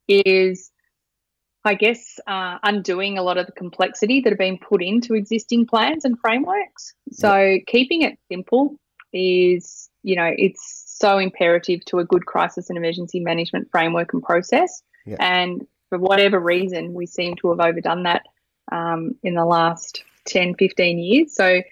is 0.06 0.70
I 1.64 1.74
guess 1.74 2.20
uh, 2.26 2.58
undoing 2.62 3.18
a 3.18 3.22
lot 3.22 3.36
of 3.36 3.46
the 3.46 3.52
complexity 3.52 4.20
that 4.20 4.30
have 4.30 4.38
been 4.38 4.58
put 4.58 4.82
into 4.82 5.14
existing 5.14 5.66
plans 5.66 6.04
and 6.04 6.18
frameworks. 6.18 6.94
So 7.12 7.58
keeping 7.66 8.02
it 8.02 8.18
simple 8.30 8.76
is, 9.12 9.90
you 10.02 10.16
know, 10.16 10.30
it's 10.36 10.84
so 10.86 11.18
imperative 11.18 11.84
to 11.86 11.98
a 11.98 12.04
good 12.04 12.26
crisis 12.26 12.68
and 12.68 12.78
emergency 12.78 13.20
management 13.20 13.68
framework 13.70 14.12
and 14.12 14.22
process. 14.22 14.82
And 15.18 15.66
for 15.88 15.98
whatever 15.98 16.38
reason, 16.38 16.92
we 16.92 17.06
seem 17.06 17.34
to 17.36 17.50
have 17.50 17.60
overdone 17.60 18.04
that 18.04 18.22
um, 18.70 19.12
in 19.22 19.34
the 19.34 19.44
last 19.44 20.04
10, 20.28 20.54
15 20.54 20.98
years. 20.98 21.34
So, 21.34 21.62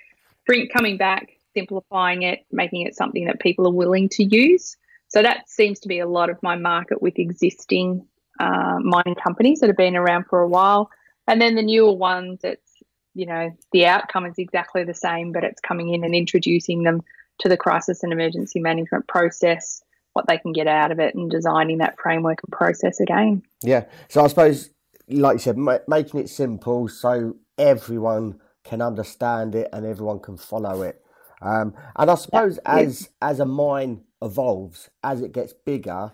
bring, 0.47 0.69
coming 0.69 0.97
back, 0.97 1.33
simplifying 1.55 2.23
it, 2.23 2.45
making 2.51 2.83
it 2.83 2.95
something 2.95 3.27
that 3.27 3.41
people 3.41 3.67
are 3.67 3.73
willing 3.73 4.09
to 4.11 4.25
use. 4.25 4.77
So, 5.09 5.23
that 5.23 5.49
seems 5.49 5.81
to 5.81 5.89
be 5.89 6.01
a 6.01 6.07
lot 6.07 6.31
of 6.31 6.43
my 6.43 6.57
market 6.57 7.01
with 7.01 7.19
existing 7.19 8.07
uh, 8.41 8.79
mining 8.81 9.15
companies 9.15 9.61
that 9.61 9.69
have 9.69 9.77
been 9.77 9.97
around 9.97 10.27
for 10.27 10.41
a 10.41 10.49
while. 10.49 10.91
And 11.29 11.41
then 11.41 11.55
the 11.55 11.63
newer 11.63 11.93
ones, 11.93 12.41
it's, 12.45 12.73
you 13.15 13.27
know, 13.27 13.51
the 13.73 13.87
outcome 13.87 14.27
is 14.27 14.39
exactly 14.39 14.85
the 14.85 14.95
same, 14.95 15.33
but 15.33 15.45
it's 15.45 15.61
coming 15.61 15.93
in 15.93 16.05
and 16.05 16.15
introducing 16.15 16.83
them 16.83 17.03
to 17.41 17.49
the 17.49 17.57
crisis 17.57 18.03
and 18.03 18.13
emergency 18.13 18.61
management 18.61 19.07
process 19.09 19.83
what 20.17 20.27
they 20.27 20.39
can 20.39 20.53
get 20.53 20.67
out 20.67 20.91
of 20.91 20.99
it 20.99 21.15
and 21.15 21.31
designing 21.31 21.79
that 21.79 21.99
framework 21.99 22.41
and 22.43 22.51
process 22.51 23.01
again. 23.01 23.43
Yeah. 23.63 23.85
So 24.09 24.25
I 24.25 24.29
suppose, 24.29 24.71
like 25.09 25.35
you 25.35 25.39
said, 25.41 25.59
ma- 25.59 25.79
making 25.87 26.21
it 26.21 26.31
simple 26.31 26.89
so 26.89 27.37
everyone 27.59 28.41
can 28.67 28.83
understand 28.83 29.55
it 29.55 29.69
and 29.73 29.87
everyone 29.87 30.21
can 30.21 30.37
follow 30.37 30.83
it. 30.83 31.03
Um, 31.43 31.75
and 31.97 32.11
I 32.11 32.15
suppose 32.15 32.59
yeah. 32.65 32.77
as 32.77 33.11
as 33.21 33.41
a 33.41 33.47
mine 33.47 34.05
evolves, 34.23 34.91
as 35.03 35.21
it 35.21 35.33
gets 35.33 35.53
bigger, 35.53 36.13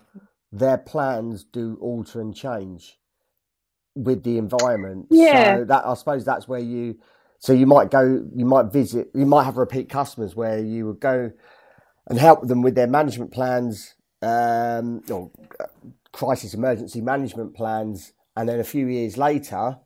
their 0.51 0.77
plans 0.77 1.43
do 1.43 1.77
alter 1.81 2.21
and 2.21 2.35
change 2.35 2.99
with 3.95 4.23
the 4.23 4.37
environment. 4.37 5.07
Yeah. 5.09 5.57
So 5.57 5.65
that 5.65 5.85
I 5.85 5.93
suppose 5.93 6.25
that's 6.25 6.47
where 6.47 6.59
you 6.59 6.99
so 7.39 7.53
you 7.53 7.65
might 7.65 7.89
go 7.91 8.25
you 8.35 8.45
might 8.45 8.71
visit 8.71 9.09
you 9.13 9.25
might 9.25 9.43
have 9.43 9.57
repeat 9.57 9.89
customers 9.89 10.35
where 10.35 10.59
you 10.59 10.87
would 10.87 10.99
go 10.99 11.31
and 12.07 12.19
help 12.19 12.47
them 12.47 12.61
with 12.61 12.75
their 12.75 12.87
management 12.87 13.31
plans 13.31 13.95
um, 14.21 15.01
or 15.09 15.31
uh, 15.59 15.65
crisis 16.11 16.53
emergency 16.53 17.01
management 17.01 17.55
plans. 17.55 18.13
And 18.35 18.49
then 18.49 18.59
a 18.59 18.63
few 18.63 18.87
years 18.87 19.17
later, 19.17 19.77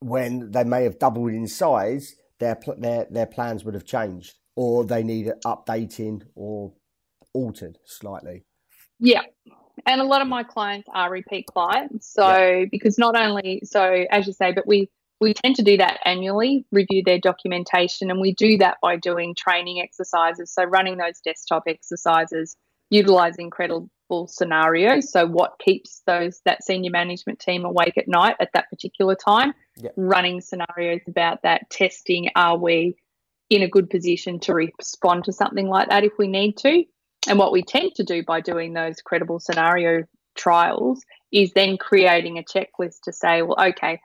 when 0.00 0.50
they 0.50 0.64
may 0.64 0.84
have 0.84 0.98
doubled 0.98 1.32
in 1.32 1.46
size, 1.46 2.14
their 2.38 2.58
their 2.78 3.06
their 3.10 3.26
plans 3.26 3.64
would 3.64 3.74
have 3.74 3.84
changed, 3.84 4.34
or 4.56 4.84
they 4.84 5.02
need 5.02 5.32
updating 5.44 6.22
or 6.34 6.72
altered 7.34 7.78
slightly. 7.84 8.44
Yeah, 8.98 9.22
and 9.86 10.00
a 10.00 10.04
lot 10.04 10.22
of 10.22 10.28
my 10.28 10.42
clients 10.42 10.88
are 10.92 11.10
repeat 11.10 11.46
clients. 11.46 12.12
So 12.12 12.28
yeah. 12.28 12.64
because 12.70 12.98
not 12.98 13.16
only 13.16 13.62
so 13.64 14.04
as 14.10 14.26
you 14.26 14.32
say, 14.32 14.52
but 14.52 14.66
we 14.66 14.90
we 15.20 15.34
tend 15.34 15.56
to 15.56 15.62
do 15.62 15.76
that 15.78 15.98
annually, 16.04 16.64
review 16.70 17.02
their 17.04 17.18
documentation, 17.18 18.10
and 18.10 18.20
we 18.20 18.34
do 18.34 18.58
that 18.58 18.78
by 18.80 18.96
doing 18.96 19.34
training 19.34 19.80
exercises. 19.80 20.52
So, 20.52 20.64
running 20.64 20.96
those 20.96 21.20
desktop 21.20 21.64
exercises, 21.66 22.56
utilizing 22.90 23.50
credible 24.08 24.26
scenarios. 24.26 25.10
So, 25.10 25.26
what 25.26 25.58
keeps 25.58 26.02
those 26.06 26.40
that 26.44 26.64
senior 26.64 26.90
management 26.90 27.38
team 27.38 27.64
awake 27.64 27.96
at 27.96 28.08
night 28.08 28.36
at 28.40 28.50
that 28.54 28.70
particular 28.70 29.14
time? 29.14 29.54
Yep. 29.76 29.94
Running 29.96 30.40
scenarios 30.40 31.00
about 31.06 31.42
that, 31.42 31.70
testing 31.70 32.28
are 32.34 32.56
we 32.56 32.96
in 33.50 33.62
a 33.62 33.68
good 33.68 33.88
position 33.88 34.40
to 34.40 34.54
respond 34.54 35.24
to 35.24 35.32
something 35.32 35.68
like 35.68 35.88
that 35.88 36.04
if 36.04 36.12
we 36.18 36.28
need 36.28 36.56
to? 36.58 36.84
And 37.28 37.38
what 37.38 37.52
we 37.52 37.62
tend 37.62 37.94
to 37.96 38.04
do 38.04 38.22
by 38.22 38.40
doing 38.40 38.72
those 38.72 39.00
credible 39.02 39.40
scenario 39.40 40.04
trials 40.36 41.04
is 41.32 41.52
then 41.52 41.76
creating 41.76 42.38
a 42.38 42.42
checklist 42.42 43.02
to 43.04 43.12
say, 43.12 43.42
well, 43.42 43.56
okay, 43.60 44.00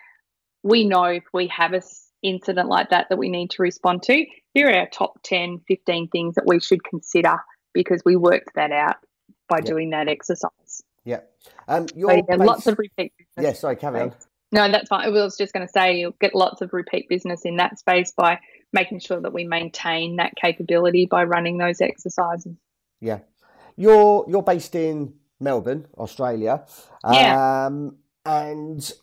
we 0.63 0.85
know 0.85 1.05
if 1.05 1.23
we 1.33 1.47
have 1.47 1.73
a 1.73 1.81
incident 2.21 2.69
like 2.69 2.89
that 2.89 3.07
that 3.09 3.17
we 3.17 3.29
need 3.29 3.49
to 3.51 3.61
respond 3.61 4.01
to, 4.03 4.25
here 4.53 4.69
are 4.69 4.79
our 4.79 4.87
top 4.87 5.21
10, 5.23 5.59
15 5.67 6.07
things 6.07 6.35
that 6.35 6.45
we 6.47 6.59
should 6.59 6.83
consider 6.83 7.35
because 7.73 8.01
we 8.05 8.15
worked 8.15 8.55
that 8.55 8.71
out 8.71 8.95
by 9.47 9.61
doing 9.61 9.91
that 9.91 10.07
exercise. 10.07 10.83
Yeah. 11.05 11.21
Um, 11.67 11.87
so, 11.87 11.95
yeah, 12.11 12.21
place... 12.21 12.39
lots 12.39 12.67
of 12.67 12.79
repeat 12.79 13.13
business. 13.17 13.43
Yeah, 13.43 13.53
sorry, 13.53 13.75
carry 13.75 14.01
on. 14.01 14.13
No, 14.51 14.71
that's 14.71 14.87
fine. 14.87 15.05
I 15.05 15.09
was 15.09 15.35
just 15.35 15.51
going 15.51 15.65
to 15.65 15.71
say 15.71 15.97
you'll 15.97 16.15
get 16.21 16.35
lots 16.35 16.61
of 16.61 16.73
repeat 16.73 17.09
business 17.09 17.41
in 17.43 17.57
that 17.57 17.79
space 17.79 18.13
by 18.15 18.39
making 18.71 18.99
sure 18.99 19.19
that 19.19 19.33
we 19.33 19.45
maintain 19.45 20.17
that 20.17 20.35
capability 20.35 21.07
by 21.07 21.23
running 21.23 21.57
those 21.57 21.81
exercises. 21.81 22.55
Yeah. 23.01 23.19
You're 23.75 24.25
you're 24.29 24.43
based 24.43 24.75
in 24.75 25.15
Melbourne, 25.39 25.87
Australia. 25.97 26.65
Yeah. 27.11 27.65
Um, 27.65 27.97
and 28.25 28.93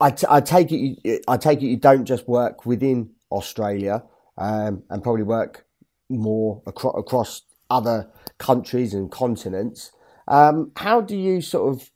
I, 0.00 0.10
t- 0.10 0.26
I 0.28 0.40
take 0.40 0.72
it 0.72 0.76
you, 0.76 1.20
I 1.28 1.36
take 1.36 1.62
it 1.62 1.66
you 1.66 1.76
don't 1.76 2.04
just 2.04 2.28
work 2.28 2.64
within 2.64 3.10
Australia 3.30 4.04
um, 4.38 4.84
and 4.88 5.02
probably 5.02 5.24
work 5.24 5.66
more 6.08 6.62
acro- 6.66 6.92
across 6.92 7.42
other 7.68 8.08
countries 8.42 8.92
and 8.92 9.10
continents. 9.10 9.92
Um, 10.26 10.72
how 10.76 11.00
do 11.00 11.16
you 11.16 11.40
sort 11.40 11.72
of 11.72 11.90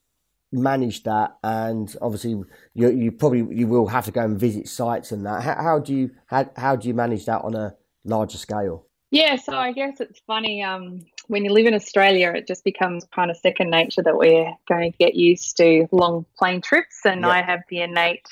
manage 0.52 1.02
that? 1.02 1.36
And 1.42 1.94
obviously, 2.00 2.40
you, 2.72 2.90
you 2.90 3.12
probably 3.12 3.44
you 3.54 3.66
will 3.66 3.88
have 3.88 4.04
to 4.04 4.12
go 4.12 4.22
and 4.22 4.38
visit 4.38 4.68
sites 4.68 5.10
and 5.10 5.26
that. 5.26 5.42
How, 5.42 5.56
how 5.60 5.78
do 5.80 5.92
you 5.92 6.10
how, 6.26 6.48
how 6.56 6.76
do 6.76 6.86
you 6.88 6.94
manage 6.94 7.26
that 7.26 7.42
on 7.42 7.54
a 7.54 7.74
larger 8.04 8.38
scale? 8.38 8.86
Yeah, 9.10 9.36
so 9.36 9.54
I 9.54 9.72
guess 9.72 10.00
it's 10.00 10.20
funny. 10.26 10.62
Um, 10.62 11.04
when 11.28 11.44
you 11.44 11.52
live 11.52 11.66
in 11.66 11.74
Australia, 11.74 12.32
it 12.34 12.46
just 12.46 12.64
becomes 12.64 13.04
kind 13.14 13.30
of 13.30 13.36
second 13.36 13.70
nature 13.70 14.02
that 14.02 14.16
we're 14.16 14.52
going 14.68 14.92
to 14.92 14.98
get 14.98 15.14
used 15.14 15.56
to 15.56 15.88
long 15.90 16.26
plane 16.38 16.60
trips. 16.60 17.00
And 17.04 17.26
I 17.26 17.42
have 17.42 17.60
the 17.68 17.80
innate 17.82 18.26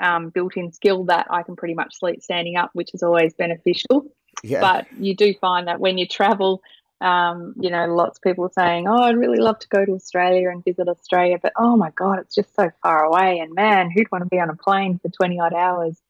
um, 0.00 0.30
built 0.30 0.56
in 0.56 0.72
skill 0.72 1.04
that 1.04 1.26
I 1.30 1.42
can 1.42 1.56
pretty 1.56 1.74
much 1.74 1.98
sleep 1.98 2.22
standing 2.22 2.56
up, 2.56 2.70
which 2.72 2.94
is 2.94 3.02
always 3.02 3.34
beneficial. 3.34 4.06
Yeah. 4.42 4.60
But 4.60 4.86
you 5.00 5.14
do 5.16 5.34
find 5.40 5.66
that 5.66 5.80
when 5.80 5.98
you 5.98 6.06
travel, 6.06 6.62
um, 7.00 7.54
you 7.60 7.70
know, 7.70 7.86
lots 7.86 8.18
of 8.18 8.22
people 8.22 8.48
saying, 8.48 8.88
Oh, 8.88 9.02
I'd 9.02 9.16
really 9.16 9.38
love 9.38 9.58
to 9.60 9.68
go 9.68 9.84
to 9.84 9.92
Australia 9.92 10.50
and 10.50 10.64
visit 10.64 10.88
Australia, 10.88 11.38
but 11.40 11.52
oh 11.56 11.76
my 11.76 11.90
God, 11.90 12.18
it's 12.18 12.34
just 12.34 12.54
so 12.54 12.70
far 12.82 13.04
away. 13.04 13.38
And 13.38 13.54
man, 13.54 13.90
who'd 13.90 14.10
want 14.10 14.24
to 14.24 14.30
be 14.30 14.40
on 14.40 14.50
a 14.50 14.56
plane 14.56 14.98
for 14.98 15.08
20 15.08 15.40
odd 15.40 15.54
hours? 15.54 16.00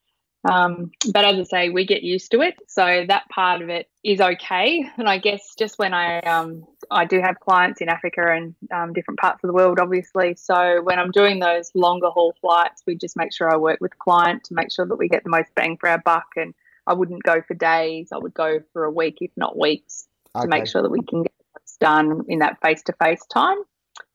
Um, 0.45 0.93
but 1.13 1.25
as 1.25 1.39
I 1.39 1.43
say, 1.43 1.69
we 1.69 1.85
get 1.85 2.03
used 2.03 2.31
to 2.31 2.41
it, 2.43 2.57
so 2.69 3.05
that 3.09 3.29
part 3.29 3.61
of 3.61 3.69
it 3.69 3.89
is 4.05 4.21
okay. 4.21 4.89
And 4.97 5.09
I 5.09 5.19
guess 5.19 5.55
just 5.59 5.79
when 5.79 5.93
I 5.93 6.21
um, 6.21 6.65
I 6.91 7.05
do 7.05 7.21
have 7.21 7.41
clients 7.41 7.81
in 7.81 7.89
Africa 7.89 8.23
and 8.25 8.55
um, 8.73 8.93
different 8.93 9.21
parts 9.21 9.43
of 9.43 9.49
the 9.49 9.53
world, 9.53 9.79
obviously. 9.81 10.37
So 10.37 10.81
when 10.83 10.99
I'm 10.99 11.11
doing 11.11 11.41
those 11.41 11.71
longer 11.75 12.09
haul 12.09 12.35
flights, 12.41 12.83
we 12.87 12.95
just 12.95 13.17
make 13.17 13.33
sure 13.33 13.53
I 13.53 13.57
work 13.57 13.79
with 13.81 13.99
client 13.99 14.45
to 14.45 14.55
make 14.55 14.73
sure 14.73 14.87
that 14.87 14.97
we 14.97 15.09
get 15.09 15.25
the 15.25 15.31
most 15.31 15.49
bang 15.55 15.77
for 15.77 15.89
our 15.89 15.99
buck. 15.99 16.29
And 16.37 16.55
I 16.87 16.95
wouldn't 16.95 17.25
go 17.25 17.43
for 17.43 17.55
days; 17.55 18.11
I 18.13 18.19
would 18.19 18.35
go 18.35 18.61
for 18.73 18.85
a 18.85 18.91
week, 18.91 19.19
if 19.21 19.33
not 19.37 19.59
weeks, 19.59 20.08
okay. 20.39 20.45
to 20.45 20.49
make 20.49 20.67
sure 20.67 20.83
that 20.83 20.91
we 20.91 21.03
can 21.03 21.23
get 21.23 21.33
what's 21.53 21.77
done 21.77 22.23
in 22.29 22.41
that 22.41 22.59
face 22.63 22.83
to 22.85 22.93
face 23.03 23.25
time. 23.27 23.59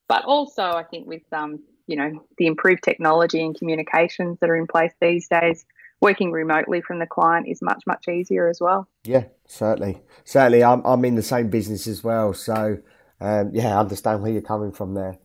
But 0.07 0.25
also, 0.25 0.63
I 0.63 0.83
think 0.83 1.07
with 1.07 1.23
um, 1.31 1.59
you 1.87 1.95
know 1.95 2.25
the 2.37 2.47
improved 2.47 2.83
technology 2.83 3.43
and 3.43 3.57
communications 3.57 4.37
that 4.39 4.49
are 4.49 4.55
in 4.55 4.67
place 4.67 4.93
these 5.01 5.27
days 5.27 5.65
working 6.01 6.31
remotely 6.33 6.81
from 6.81 6.99
the 6.99 7.07
client 7.07 7.47
is 7.47 7.61
much 7.61 7.83
much 7.87 8.07
easier 8.07 8.47
as 8.49 8.59
well. 8.59 8.87
Yeah, 9.05 9.25
certainly, 9.47 10.01
certainly. 10.25 10.63
I'm 10.63 10.81
I'm 10.85 11.03
in 11.05 11.15
the 11.15 11.23
same 11.23 11.49
business 11.49 11.87
as 11.87 12.03
well, 12.03 12.33
so 12.33 12.77
um, 13.21 13.51
yeah, 13.53 13.75
I 13.77 13.79
understand 13.79 14.21
where 14.21 14.31
you're 14.31 14.41
coming 14.41 14.71
from 14.71 14.93
there. 14.93 15.17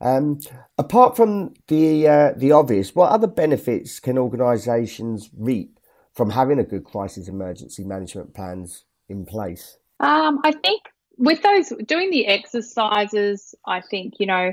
Um, 0.00 0.40
apart 0.78 1.16
from 1.16 1.54
the 1.68 2.08
uh, 2.08 2.32
the 2.36 2.52
obvious, 2.52 2.94
what 2.94 3.12
other 3.12 3.28
benefits 3.28 4.00
can 4.00 4.18
organisations 4.18 5.30
reap 5.36 5.78
from 6.12 6.30
having 6.30 6.58
a 6.58 6.64
good 6.64 6.84
crisis 6.84 7.28
emergency 7.28 7.84
management 7.84 8.34
plans 8.34 8.84
in 9.08 9.24
place? 9.24 9.78
Um, 10.02 10.40
I 10.44 10.52
think 10.52 10.82
with 11.16 11.42
those 11.42 11.72
doing 11.86 12.10
the 12.10 12.26
exercises, 12.26 13.54
I 13.66 13.80
think 13.80 14.14
you 14.18 14.26
know, 14.26 14.52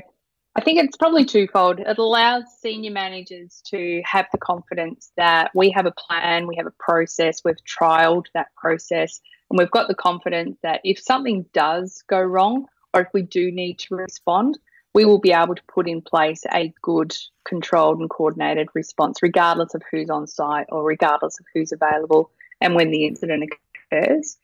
I 0.54 0.60
think 0.60 0.78
it's 0.78 0.96
probably 0.96 1.24
twofold. 1.24 1.80
It 1.80 1.98
allows 1.98 2.44
senior 2.60 2.92
managers 2.92 3.60
to 3.66 4.00
have 4.04 4.26
the 4.32 4.38
confidence 4.38 5.10
that 5.16 5.50
we 5.54 5.70
have 5.70 5.86
a 5.86 5.92
plan, 5.92 6.46
we 6.46 6.56
have 6.56 6.66
a 6.66 6.74
process, 6.78 7.42
we've 7.44 7.56
trialed 7.64 8.26
that 8.34 8.54
process, 8.56 9.20
and 9.50 9.58
we've 9.58 9.70
got 9.70 9.88
the 9.88 9.94
confidence 9.94 10.56
that 10.62 10.80
if 10.84 11.00
something 11.00 11.44
does 11.52 12.02
go 12.08 12.20
wrong 12.20 12.66
or 12.94 13.02
if 13.02 13.08
we 13.12 13.22
do 13.22 13.50
need 13.50 13.78
to 13.80 13.96
respond, 13.96 14.58
we 14.94 15.04
will 15.04 15.20
be 15.20 15.32
able 15.32 15.54
to 15.54 15.62
put 15.72 15.88
in 15.88 16.02
place 16.02 16.42
a 16.52 16.72
good, 16.82 17.16
controlled, 17.44 18.00
and 18.00 18.10
coordinated 18.10 18.68
response, 18.74 19.22
regardless 19.22 19.74
of 19.74 19.82
who's 19.90 20.10
on 20.10 20.26
site 20.26 20.66
or 20.70 20.84
regardless 20.84 21.38
of 21.38 21.46
who's 21.54 21.72
available 21.72 22.30
and 22.60 22.74
when 22.74 22.90
the 22.90 23.06
incident 23.06 23.44
occurs. 23.92 24.36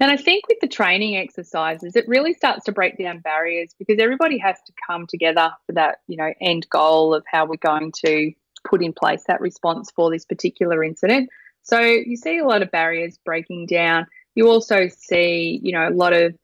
And 0.00 0.10
I 0.10 0.16
think 0.16 0.48
with 0.48 0.58
the 0.60 0.68
training 0.68 1.18
exercises, 1.18 1.94
it 1.94 2.08
really 2.08 2.32
starts 2.32 2.64
to 2.64 2.72
break 2.72 2.96
down 2.96 3.18
barriers 3.18 3.74
because 3.78 3.98
everybody 4.00 4.38
has 4.38 4.56
to 4.66 4.72
come 4.86 5.06
together 5.06 5.52
for 5.66 5.72
that, 5.72 5.98
you 6.08 6.16
know, 6.16 6.32
end 6.40 6.66
goal 6.70 7.14
of 7.14 7.22
how 7.30 7.44
we're 7.44 7.56
going 7.56 7.92
to 8.06 8.32
put 8.66 8.82
in 8.82 8.94
place 8.94 9.24
that 9.26 9.42
response 9.42 9.90
for 9.90 10.10
this 10.10 10.24
particular 10.24 10.82
incident. 10.82 11.28
So 11.62 11.80
you 11.80 12.16
see 12.16 12.38
a 12.38 12.46
lot 12.46 12.62
of 12.62 12.70
barriers 12.70 13.18
breaking 13.24 13.66
down. 13.66 14.06
You 14.34 14.48
also 14.48 14.88
see, 14.88 15.60
you 15.62 15.72
know, 15.72 15.86
a 15.86 15.90
lot 15.90 16.14
of 16.14 16.34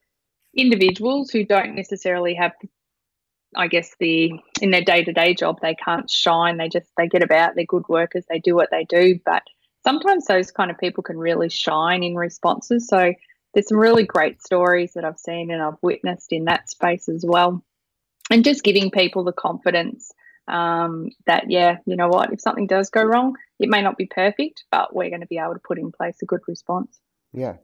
individuals 0.54 1.30
who 1.30 1.44
don't 1.44 1.74
necessarily 1.74 2.34
have 2.34 2.52
I 3.54 3.68
guess 3.68 3.94
the 3.98 4.32
in 4.60 4.70
their 4.70 4.82
day 4.82 5.02
to 5.04 5.12
day 5.12 5.32
job 5.32 5.60
they 5.62 5.74
can't 5.74 6.10
shine. 6.10 6.58
They 6.58 6.68
just 6.68 6.88
they 6.98 7.08
get 7.08 7.22
about. 7.22 7.54
They're 7.54 7.64
good 7.64 7.88
workers. 7.88 8.24
They 8.28 8.38
do 8.38 8.54
what 8.54 8.70
they 8.70 8.84
do. 8.84 9.18
But 9.24 9.44
sometimes 9.82 10.26
those 10.26 10.50
kind 10.50 10.70
of 10.70 10.78
people 10.78 11.02
can 11.02 11.16
really 11.16 11.48
shine 11.48 12.02
in 12.02 12.16
responses. 12.16 12.86
So 12.86 13.14
there's 13.56 13.68
some 13.68 13.78
really 13.78 14.04
great 14.04 14.42
stories 14.42 14.92
that 14.92 15.06
I've 15.06 15.18
seen 15.18 15.50
and 15.50 15.62
I've 15.62 15.78
witnessed 15.80 16.30
in 16.30 16.44
that 16.44 16.68
space 16.68 17.08
as 17.08 17.24
well. 17.26 17.64
And 18.30 18.44
just 18.44 18.62
giving 18.62 18.90
people 18.90 19.24
the 19.24 19.32
confidence 19.32 20.12
um, 20.46 21.08
that, 21.24 21.44
yeah, 21.48 21.78
you 21.86 21.96
know 21.96 22.08
what, 22.08 22.34
if 22.34 22.40
something 22.42 22.66
does 22.66 22.90
go 22.90 23.02
wrong, 23.02 23.34
it 23.58 23.70
may 23.70 23.80
not 23.80 23.96
be 23.96 24.04
perfect, 24.04 24.64
but 24.70 24.94
we're 24.94 25.08
going 25.08 25.22
to 25.22 25.26
be 25.26 25.38
able 25.38 25.54
to 25.54 25.60
put 25.66 25.78
in 25.78 25.90
place 25.90 26.18
a 26.20 26.26
good 26.26 26.42
response. 26.46 27.00
Yeah. 27.32 27.54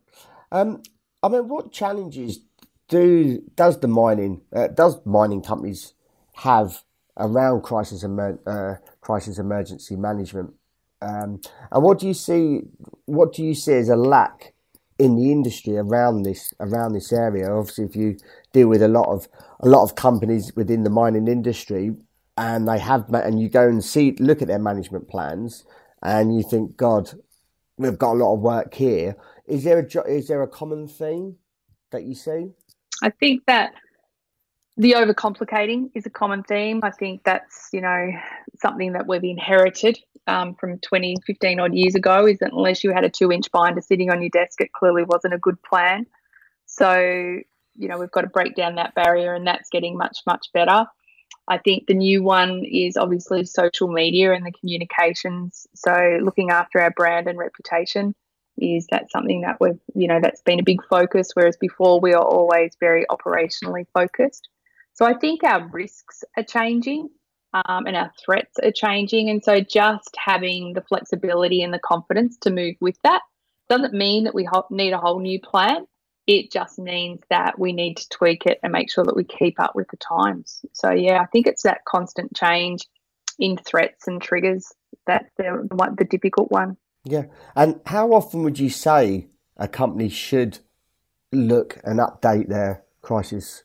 Um, 0.51 0.83
I 1.23 1.29
mean, 1.29 1.47
what 1.49 1.73
challenges 1.73 2.41
do 2.89 3.43
does 3.55 3.79
the 3.81 3.89
mining 3.89 4.41
uh, 4.57 4.69
does 4.69 4.99
mining 5.05 5.43
companies 5.43 5.93
have 6.37 6.83
around 7.19 7.65
crisis 7.65 8.03
emer- 8.03 8.41
uh, 8.47 8.77
crisis 9.03 9.39
emergency 9.39 9.97
management? 9.97 10.55
Um, 11.03 11.43
and 11.71 11.83
what 11.83 11.99
do 11.99 12.07
you 12.07 12.15
see? 12.15 12.63
What 13.05 13.35
do 13.35 13.45
you 13.45 13.55
see 13.55 13.75
as 13.75 13.91
a 13.91 13.97
lack 13.97 14.55
in 15.03 15.17
the 15.17 15.33
industry 15.33 15.77
around 15.77 16.23
this 16.23 16.55
around 16.61 16.93
this 16.93 17.13
area. 17.13 17.53
Obviously, 17.53 17.85
if 17.85 17.97
you 17.97 18.17
deal 18.53 18.69
with 18.69 18.83
a 18.83 18.89
lot 18.89 19.09
of 19.09 19.29
a 19.61 19.69
lot 19.69 19.83
of 19.83 19.97
companies 19.97 20.55
within 20.55 20.85
the 20.85 20.91
mining 20.91 21.27
industry, 21.27 21.93
and 22.37 22.69
they 22.69 22.79
have 22.79 23.13
and 23.13 23.41
you 23.41 23.49
go 23.49 23.67
and 23.69 23.85
see 23.85 24.15
look 24.21 24.41
at 24.43 24.49
their 24.49 24.61
management 24.61 25.09
plans, 25.09 25.65
and 26.03 26.37
you 26.37 26.45
think, 26.49 26.77
God, 26.77 27.11
we've 27.79 27.99
got 27.99 28.13
a 28.13 28.21
lot 28.23 28.35
of 28.35 28.41
work 28.41 28.75
here. 28.75 29.17
Is 29.49 29.65
there 29.65 29.81
a 29.81 30.03
is 30.09 30.29
there 30.29 30.43
a 30.43 30.49
common 30.49 30.87
theme 30.87 31.35
that 31.91 32.05
you 32.05 32.15
see? 32.15 32.51
I 33.03 33.11
think 33.11 33.43
that 33.47 33.73
the 34.77 34.93
overcomplicating 34.93 35.91
is 35.95 36.07
a 36.07 36.11
common 36.11 36.43
theme. 36.43 36.81
I 36.83 36.91
think 36.91 37.23
that's 37.25 37.69
you 37.73 37.81
know 37.81 38.11
something 38.61 38.93
that 38.93 39.07
we've 39.07 39.25
inherited 39.25 39.99
um, 40.27 40.55
from 40.55 40.79
20, 40.79 41.17
15 41.27 41.61
odd 41.61 41.75
years 41.75 41.95
ago 41.95 42.27
is 42.27 42.39
that 42.39 42.53
unless 42.53 42.85
you 42.85 42.93
had 42.93 43.05
a 43.05 43.11
two 43.11 43.33
inch 43.33 43.51
binder 43.51 43.81
sitting 43.81 44.11
on 44.11 44.23
your 44.23 44.31
desk, 44.31 44.61
it 44.61 44.73
clearly 44.73 45.03
wasn't 45.03 45.35
a 45.35 45.39
good 45.39 45.61
plan. 45.63 46.07
So, 46.67 46.95
you 47.01 47.89
know, 47.89 47.99
we've 47.99 48.11
got 48.11 48.23
to 48.23 48.29
break 48.29 48.55
down 48.55 48.77
that 48.77 48.95
barrier 48.95 49.35
and 49.35 49.47
that's 49.47 49.69
getting 49.71 49.97
much, 49.97 50.19
much 50.27 50.47
better. 50.55 50.87
I 51.49 51.59
think 51.59 51.87
the 51.87 51.95
new 51.95 52.23
one 52.23 52.65
is 52.65 52.97
obviously 52.97 53.45
social 53.45 53.89
media 53.89 54.33
and 54.33 54.47
the 54.47 54.53
communications. 54.53 55.67
So, 55.75 56.19
looking 56.23 56.51
after 56.51 56.81
our 56.81 56.91
brand 56.91 57.27
and 57.27 57.39
reputation 57.39 58.15
is 58.59 58.87
that 58.91 59.11
something 59.11 59.41
that 59.41 59.57
we've, 59.61 59.81
you 59.95 60.07
know, 60.07 60.21
that's 60.21 60.43
been 60.43 60.61
a 60.61 60.65
big 60.65 60.85
focus, 60.89 61.31
whereas 61.35 61.57
before 61.57 62.01
we 62.01 62.13
are 62.13 62.23
always 62.23 62.77
very 62.79 63.05
operationally 63.11 63.87
focused. 63.93 64.49
So, 64.95 65.05
I 65.07 65.15
think 65.15 65.45
our 65.45 65.69
risks 65.69 66.25
are 66.37 66.45
changing 66.45 67.09
um, 67.55 67.87
and 67.87 67.97
our 67.97 68.13
threats 68.25 68.59
are 68.63 68.73
changing. 68.73 69.29
And 69.29 69.43
so 69.43 69.61
just 69.61 70.17
having 70.17 70.73
the 70.73 70.83
flexibility 70.83 71.63
and 71.63 71.73
the 71.73 71.79
confidence 71.79 72.37
to 72.39 72.51
move 72.51 72.77
with 72.81 72.97
that 73.05 73.23
doesn't 73.69 73.95
mean 73.95 74.25
that 74.25 74.35
we 74.35 74.49
need 74.71 74.93
a 74.93 74.99
whole 74.99 75.21
new 75.21 75.41
plan. 75.41 75.87
It 76.27 76.53
just 76.53 76.79
means 76.79 77.21
that 77.31 77.59
we 77.59 77.73
need 77.73 77.97
to 77.97 78.09
tweak 78.09 78.47
it 78.47 78.61
and 78.63 78.73
make 78.73 78.91
sure 78.91 79.05
that 79.05 79.17
we 79.17 79.25
keep 79.25 79.59
up 79.59 79.75
with 79.75 79.89
the 79.89 79.97
times. 79.97 80.65
So, 80.73 80.91
yeah, 80.91 81.21
I 81.21 81.27
think 81.27 81.47
it's 81.47 81.65
that 81.65 81.85
constant 81.85 82.35
change 82.35 82.87
in 83.39 83.57
threats 83.57 84.07
and 84.07 84.23
triggers 84.23 84.73
that's 85.07 85.31
the, 85.37 85.67
the 85.99 86.05
difficult 86.05 86.51
one. 86.51 86.77
Yeah. 87.05 87.25
And 87.57 87.81
how 87.87 88.13
often 88.13 88.45
would 88.45 88.59
you 88.59 88.71
say 88.71 89.29
a 89.57 89.67
company 89.67 90.09
should 90.09 90.61
look 91.33 91.81
and 91.83 91.99
update 91.99 92.49
their 92.49 92.85
crisis 93.01 93.65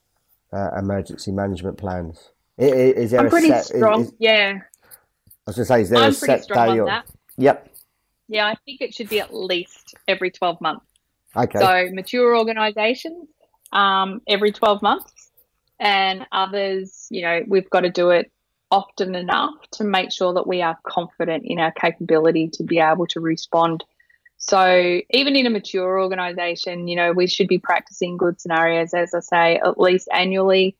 uh, 0.54 0.70
emergency 0.78 1.32
management 1.32 1.78
plans? 1.78 2.32
Is 2.58 3.12
there 3.12 3.22
I'm 3.22 3.30
pretty 3.30 3.50
set, 3.50 3.66
strong. 3.66 4.02
Is, 4.02 4.14
yeah. 4.20 4.60
I 4.86 4.90
was 5.46 5.56
going 5.56 5.64
to 5.64 5.66
say, 5.66 5.82
is 5.82 5.90
there 5.90 6.00
I'm 6.00 6.10
a 6.10 6.14
set 6.14 6.48
day? 6.48 6.80
Or, 6.80 6.86
that. 6.86 7.08
Yep. 7.38 7.76
Yeah, 8.28 8.48
I 8.48 8.56
think 8.66 8.82
it 8.82 8.94
should 8.94 9.10
be 9.10 9.20
at 9.20 9.34
least 9.34 9.94
every 10.08 10.32
12 10.32 10.60
months. 10.60 10.86
Okay. 11.36 11.60
So 11.60 11.90
mature 11.94 12.36
organisations 12.36 13.28
um, 13.72 14.22
every 14.28 14.52
12 14.52 14.82
months, 14.82 15.32
and 15.80 16.26
others, 16.32 17.08
you 17.10 17.22
know, 17.22 17.42
we've 17.48 17.70
got 17.70 17.82
to 17.82 17.90
do 17.90 18.10
it 18.10 18.32
often 18.72 19.16
enough 19.16 19.56
to 19.72 19.84
make 19.84 20.12
sure 20.12 20.34
that 20.34 20.48
we 20.48 20.62
are 20.62 20.78
confident 20.84 21.44
in 21.46 21.60
our 21.60 21.72
capability 21.72 22.50
to 22.54 22.64
be 22.64 22.80
able 22.80 23.08
to 23.08 23.20
respond. 23.20 23.84
So 24.48 25.02
even 25.10 25.36
in 25.36 25.46
a 25.46 25.50
mature 25.50 26.00
organisation, 26.00 26.88
you 26.88 26.96
know, 26.96 27.12
we 27.12 27.28
should 27.28 27.48
be 27.48 27.60
practicing 27.60 28.16
good 28.16 28.40
scenarios, 28.40 28.94
as 28.94 29.14
I 29.14 29.20
say, 29.20 29.56
at 29.58 29.80
least 29.80 30.08
annually 30.14 30.78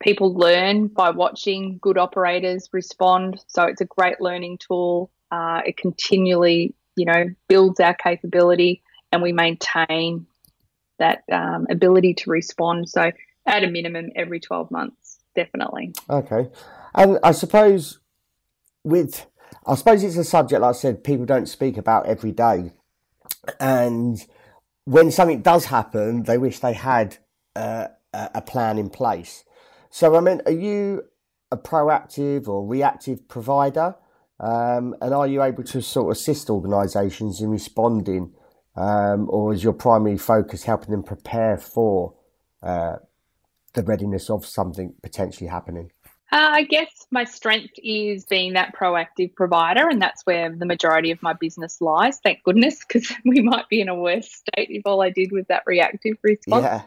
people 0.00 0.34
learn 0.34 0.88
by 0.88 1.10
watching 1.10 1.78
good 1.80 1.98
operators 1.98 2.68
respond. 2.72 3.42
So 3.48 3.64
it's 3.64 3.80
a 3.80 3.86
great 3.86 4.20
learning 4.20 4.58
tool. 4.58 5.10
Uh, 5.30 5.62
it 5.66 5.76
continually, 5.76 6.74
you 6.96 7.06
know, 7.06 7.26
builds 7.48 7.80
our 7.80 7.94
capability 7.94 8.82
and 9.10 9.22
we 9.22 9.32
maintain 9.32 10.26
that 10.98 11.24
um, 11.32 11.66
ability 11.70 12.14
to 12.14 12.30
respond. 12.30 12.88
So 12.88 13.10
at 13.46 13.64
a 13.64 13.70
minimum, 13.70 14.10
every 14.16 14.40
12 14.40 14.70
months, 14.70 15.18
definitely. 15.34 15.94
Okay. 16.10 16.48
And 16.94 17.18
I 17.22 17.32
suppose 17.32 18.00
with, 18.84 19.26
I 19.66 19.74
suppose 19.76 20.04
it's 20.04 20.16
a 20.16 20.24
subject, 20.24 20.60
like 20.60 20.74
I 20.74 20.78
said, 20.78 21.04
people 21.04 21.24
don't 21.24 21.46
speak 21.46 21.76
about 21.76 22.06
every 22.06 22.32
day. 22.32 22.72
And 23.60 24.24
when 24.84 25.10
something 25.10 25.42
does 25.42 25.66
happen, 25.66 26.22
they 26.24 26.38
wish 26.38 26.60
they 26.60 26.72
had 26.72 27.18
uh, 27.56 27.88
a 28.12 28.42
plan 28.42 28.78
in 28.78 28.90
place. 28.90 29.44
So, 29.90 30.16
I 30.16 30.20
mean, 30.20 30.40
are 30.46 30.52
you 30.52 31.04
a 31.50 31.56
proactive 31.56 32.48
or 32.48 32.66
reactive 32.66 33.28
provider? 33.28 33.96
Um, 34.40 34.94
and 35.00 35.12
are 35.12 35.26
you 35.26 35.42
able 35.42 35.64
to 35.64 35.82
sort 35.82 36.06
of 36.06 36.12
assist 36.12 36.48
organisations 36.48 37.40
in 37.40 37.50
responding, 37.50 38.32
um, 38.76 39.28
or 39.30 39.52
is 39.52 39.64
your 39.64 39.72
primary 39.72 40.16
focus 40.16 40.62
helping 40.62 40.92
them 40.92 41.02
prepare 41.02 41.58
for 41.58 42.14
uh, 42.62 42.96
the 43.74 43.82
readiness 43.82 44.30
of 44.30 44.46
something 44.46 44.94
potentially 45.02 45.48
happening? 45.48 45.90
Uh, 46.30 46.50
I 46.52 46.62
guess 46.64 46.90
my 47.10 47.24
strength 47.24 47.72
is 47.82 48.26
being 48.26 48.52
that 48.52 48.74
proactive 48.74 49.34
provider, 49.34 49.88
and 49.88 50.00
that's 50.00 50.26
where 50.26 50.54
the 50.54 50.66
majority 50.66 51.10
of 51.10 51.22
my 51.22 51.32
business 51.32 51.80
lies. 51.80 52.18
Thank 52.18 52.42
goodness, 52.42 52.84
because 52.86 53.10
we 53.24 53.40
might 53.40 53.68
be 53.68 53.80
in 53.80 53.88
a 53.88 53.94
worse 53.94 54.30
state 54.30 54.68
if 54.70 54.82
all 54.84 55.02
I 55.02 55.10
did 55.10 55.32
was 55.32 55.46
that 55.48 55.62
reactive 55.66 56.18
response. 56.22 56.64
Yeah. 56.64 56.82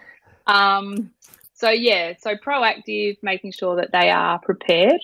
Um, 0.45 1.11
so 1.53 1.69
yeah, 1.69 2.13
so 2.19 2.35
proactive, 2.35 3.17
making 3.23 3.53
sure 3.53 3.77
that 3.77 3.91
they 3.91 4.11
are 4.11 4.39
prepared 4.39 5.01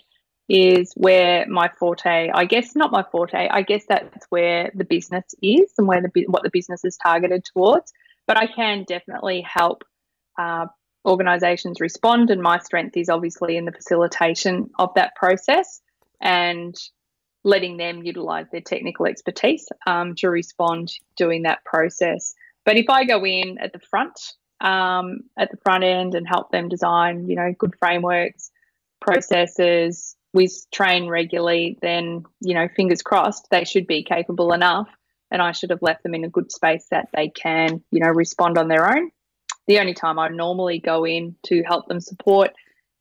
is 0.50 0.94
where 0.96 1.46
my 1.48 1.70
forte. 1.80 2.30
I 2.34 2.46
guess 2.46 2.76
not 2.76 2.92
my 2.92 3.04
forte. 3.12 3.48
I 3.50 3.64
guess 3.64 3.86
that's 3.88 4.26
where 4.30 4.72
the 4.74 4.86
business 4.86 5.26
is 5.42 5.72
and 5.78 5.88
where 5.88 6.02
the 6.02 6.26
what 6.28 6.44
the 6.44 6.50
business 6.52 6.86
is 6.86 6.98
targeted 6.98 7.44
towards. 7.44 7.92
But 8.28 8.38
I 8.38 8.48
can 8.48 8.86
definitely 8.88 9.42
help 9.42 9.84
uh, 10.38 10.68
organisations 11.08 11.80
respond, 11.82 12.30
and 12.30 12.42
my 12.42 12.60
strength 12.60 12.98
is 12.98 13.10
obviously 13.10 13.58
in 13.58 13.66
the 13.66 13.72
facilitation 13.72 14.70
of 14.78 14.94
that 14.96 15.16
process 15.16 15.82
and 16.22 16.76
letting 17.44 17.78
them 17.78 18.04
utilise 18.04 18.48
their 18.52 18.62
technical 18.62 19.06
expertise 19.06 19.68
um, 19.88 20.16
to 20.16 20.30
respond 20.30 20.92
doing 21.16 21.44
that 21.44 21.64
process. 21.64 22.34
But 22.66 22.78
if 22.78 22.90
I 22.90 23.06
go 23.06 23.26
in 23.26 23.58
at 23.60 23.72
the 23.72 23.80
front 23.80 24.20
um, 24.60 25.20
at 25.38 25.52
the 25.52 25.58
front 25.58 25.84
end 25.84 26.16
and 26.16 26.28
help 26.28 26.52
them 26.52 26.68
design, 26.68 27.28
you 27.28 27.36
know, 27.36 27.54
good 27.58 27.76
frameworks, 27.80 28.52
processes. 29.00 30.16
We 30.34 30.50
train 30.72 31.08
regularly, 31.08 31.78
then, 31.82 32.24
you 32.42 32.54
know, 32.54 32.68
fingers 32.76 33.02
crossed, 33.02 33.48
they 33.50 33.64
should 33.64 33.88
be 33.88 34.04
capable 34.04 34.54
enough. 34.54 34.90
And 35.30 35.42
I 35.42 35.52
should 35.52 35.72
have 35.72 35.82
left 35.82 36.04
them 36.04 36.16
in 36.16 36.24
a 36.24 36.30
good 36.30 36.52
space 36.52 36.86
that 36.92 37.10
they 37.14 37.30
can, 37.30 37.84
you 37.92 38.00
know, 38.00 38.10
respond 38.10 38.58
on 38.58 38.70
their 38.70 38.90
own. 38.96 39.12
The 39.68 39.80
only 39.80 39.94
time 39.94 40.18
I 40.18 40.30
normally 40.30 40.80
go 40.80 41.06
in 41.06 41.36
to 41.44 41.62
help 41.64 41.88
them 41.88 42.00
support 42.00 42.54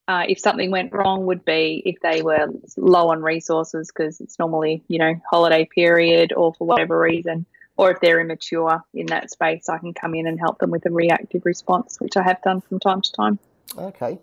uh, 0.09 0.25
if 0.29 0.39
something 0.39 0.71
went 0.71 0.93
wrong 0.93 1.27
would 1.27 1.45
be 1.45 1.83
if 1.85 1.97
they 2.01 2.23
were 2.23 2.47
low 2.77 3.09
on 3.11 3.23
resources 3.23 3.91
because 3.95 4.21
it's 4.21 4.39
normally 4.39 4.83
you 4.89 4.99
know 4.99 5.15
holiday 5.29 5.65
period 5.65 6.33
or 6.33 6.55
for 6.55 6.67
whatever 6.67 6.99
reason 6.99 7.45
or 7.77 7.91
if 7.91 8.01
they're 8.01 8.21
immature 8.21 8.83
in 8.95 9.07
that 9.07 9.31
space 9.31 9.69
i 9.69 9.79
can 9.79 9.93
come 9.93 10.15
in 10.15 10.27
and 10.27 10.39
help 10.39 10.59
them 10.59 10.71
with 10.71 10.87
a 10.87 10.91
reactive 10.91 11.45
response 11.45 12.01
which 12.01 12.17
i 12.17 12.23
have 12.23 12.41
done 12.43 12.61
from 12.61 12.79
time 12.79 13.01
to 13.01 13.13
time. 13.13 13.39
Okay. 13.77 14.19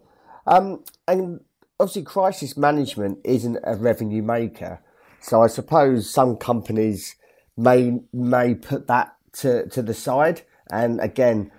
Um, 0.47 0.84
and 1.08 1.41
obviously 1.79 2.03
crisis 2.03 2.56
management 2.56 3.19
isn't 3.23 3.58
a 3.63 3.75
revenue 3.75 4.21
maker. 4.21 4.82
So 5.19 5.41
i 5.41 5.47
suppose 5.47 6.10
some 6.10 6.38
companies 6.38 7.15
may 7.58 7.99
may 8.13 8.56
put 8.56 8.88
that 8.88 9.15
to, 9.34 9.67
to 9.69 9.82
the 9.82 9.93
side. 9.93 10.41
And 10.71 11.01
again 11.01 11.51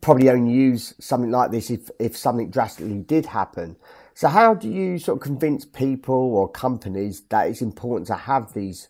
probably 0.00 0.30
only 0.30 0.52
use 0.52 0.94
something 1.00 1.30
like 1.30 1.50
this 1.50 1.70
if, 1.70 1.90
if 1.98 2.16
something 2.16 2.50
drastically 2.50 3.00
did 3.00 3.26
happen. 3.26 3.76
So 4.14 4.28
how 4.28 4.54
do 4.54 4.68
you 4.68 4.98
sort 4.98 5.18
of 5.18 5.22
convince 5.22 5.64
people 5.64 6.14
or 6.14 6.48
companies 6.48 7.22
that 7.30 7.48
it's 7.48 7.62
important 7.62 8.06
to 8.08 8.14
have 8.14 8.52
these 8.52 8.88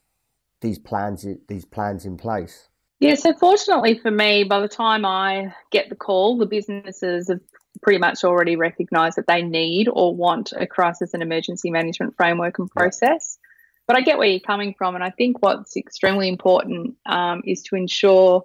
these 0.61 0.79
plans 0.79 1.27
these 1.49 1.65
plans 1.65 2.05
in 2.05 2.17
place? 2.17 2.69
Yeah, 2.99 3.15
so 3.15 3.33
fortunately 3.33 3.99
for 3.99 4.11
me, 4.11 4.45
by 4.45 4.61
the 4.61 4.69
time 4.69 5.07
I 5.07 5.55
get 5.71 5.89
the 5.89 5.97
call, 5.97 6.37
the 6.37 6.47
businesses 6.47 7.29
have 7.29 7.41
pretty 7.81 7.99
much 7.99 8.25
already 8.25 8.57
recognised 8.57 9.17
that 9.17 9.27
they 9.27 9.43
need 9.43 9.89
or 9.91 10.15
want 10.15 10.53
a 10.55 10.67
crisis 10.67 11.15
and 11.15 11.23
emergency 11.23 11.71
management 11.71 12.15
framework 12.17 12.59
and 12.59 12.71
process. 12.71 13.39
But 13.87 13.97
I 13.97 14.03
get 14.03 14.19
where 14.19 14.29
you're 14.29 14.41
coming 14.41 14.75
from, 14.77 14.95
and 14.95 15.03
I 15.03 15.11
think 15.11 15.43
what's 15.43 15.77
extremely 15.77 16.29
important 16.29 16.97
um, 17.07 17.43
is 17.45 17.63
to 17.65 17.77
ensure 17.77 18.45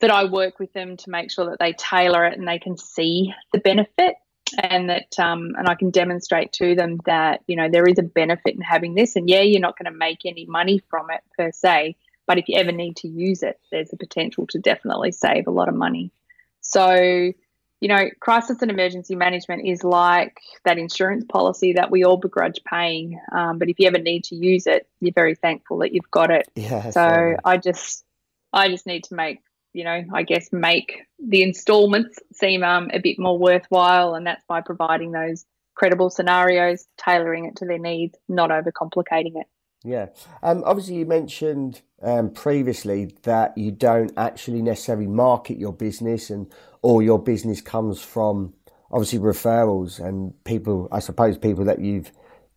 that 0.00 0.10
I 0.10 0.24
work 0.24 0.58
with 0.58 0.72
them 0.72 0.96
to 0.98 1.10
make 1.10 1.30
sure 1.30 1.50
that 1.50 1.58
they 1.58 1.72
tailor 1.72 2.26
it 2.26 2.38
and 2.38 2.46
they 2.46 2.58
can 2.58 2.76
see 2.76 3.32
the 3.52 3.58
benefit 3.58 4.16
and 4.62 4.90
that 4.90 5.18
um, 5.18 5.54
and 5.56 5.68
I 5.68 5.74
can 5.74 5.90
demonstrate 5.90 6.52
to 6.54 6.74
them 6.74 7.00
that 7.06 7.40
you 7.46 7.56
know 7.56 7.68
there 7.70 7.86
is 7.86 7.98
a 7.98 8.02
benefit 8.02 8.54
in 8.54 8.60
having 8.60 8.94
this. 8.94 9.16
And 9.16 9.28
yeah 9.28 9.40
you're 9.40 9.60
not 9.60 9.78
going 9.78 9.90
to 9.90 9.98
make 9.98 10.20
any 10.24 10.46
money 10.46 10.80
from 10.90 11.10
it 11.10 11.20
per 11.36 11.50
se 11.52 11.96
but 12.26 12.38
if 12.38 12.48
you 12.48 12.58
ever 12.58 12.72
need 12.72 12.96
to 12.96 13.08
use 13.08 13.42
it 13.42 13.58
there's 13.70 13.92
a 13.92 13.96
potential 13.96 14.46
to 14.48 14.58
definitely 14.58 15.12
save 15.12 15.46
a 15.46 15.52
lot 15.52 15.68
of 15.68 15.74
money. 15.74 16.12
So 16.60 17.32
you 17.80 17.88
know 17.88 18.04
crisis 18.20 18.62
and 18.62 18.70
emergency 18.70 19.14
management 19.14 19.66
is 19.66 19.84
like 19.84 20.38
that 20.64 20.78
insurance 20.78 21.24
policy 21.28 21.74
that 21.74 21.90
we 21.90 22.04
all 22.04 22.16
begrudge 22.16 22.60
paying 22.64 23.20
um, 23.32 23.58
but 23.58 23.68
if 23.68 23.78
you 23.78 23.86
ever 23.86 23.98
need 23.98 24.24
to 24.24 24.36
use 24.36 24.66
it 24.66 24.88
you're 25.00 25.12
very 25.12 25.34
thankful 25.34 25.78
that 25.78 25.92
you've 25.92 26.10
got 26.10 26.30
it. 26.30 26.46
Yeah, 26.54 26.90
so 26.90 27.36
I 27.44 27.56
just 27.58 28.04
I 28.52 28.68
just 28.68 28.86
need 28.86 29.04
to 29.04 29.14
make 29.14 29.40
you 29.74 29.84
know, 29.84 30.04
I 30.14 30.22
guess 30.22 30.50
make 30.52 31.02
the 31.18 31.42
installments 31.42 32.18
seem 32.32 32.62
um, 32.62 32.90
a 32.92 33.00
bit 33.00 33.18
more 33.18 33.36
worthwhile, 33.36 34.14
and 34.14 34.26
that's 34.26 34.44
by 34.48 34.60
providing 34.62 35.10
those 35.12 35.44
credible 35.74 36.08
scenarios, 36.08 36.86
tailoring 36.96 37.44
it 37.46 37.56
to 37.56 37.66
their 37.66 37.78
needs, 37.78 38.16
not 38.28 38.50
overcomplicating 38.50 39.32
it. 39.34 39.46
Yeah. 39.84 40.06
Um, 40.42 40.62
obviously, 40.64 40.94
you 40.94 41.06
mentioned 41.06 41.82
um, 42.02 42.30
previously 42.30 43.16
that 43.24 43.58
you 43.58 43.72
don't 43.72 44.12
actually 44.16 44.62
necessarily 44.62 45.08
market 45.08 45.58
your 45.58 45.72
business, 45.72 46.30
and 46.30 46.50
all 46.80 47.02
your 47.02 47.18
business 47.18 47.60
comes 47.60 48.00
from 48.00 48.54
obviously 48.92 49.18
referrals 49.18 49.98
and 49.98 50.32
people. 50.44 50.88
I 50.92 51.00
suppose 51.00 51.36
people 51.36 51.64
that 51.64 51.80
you've 51.80 52.12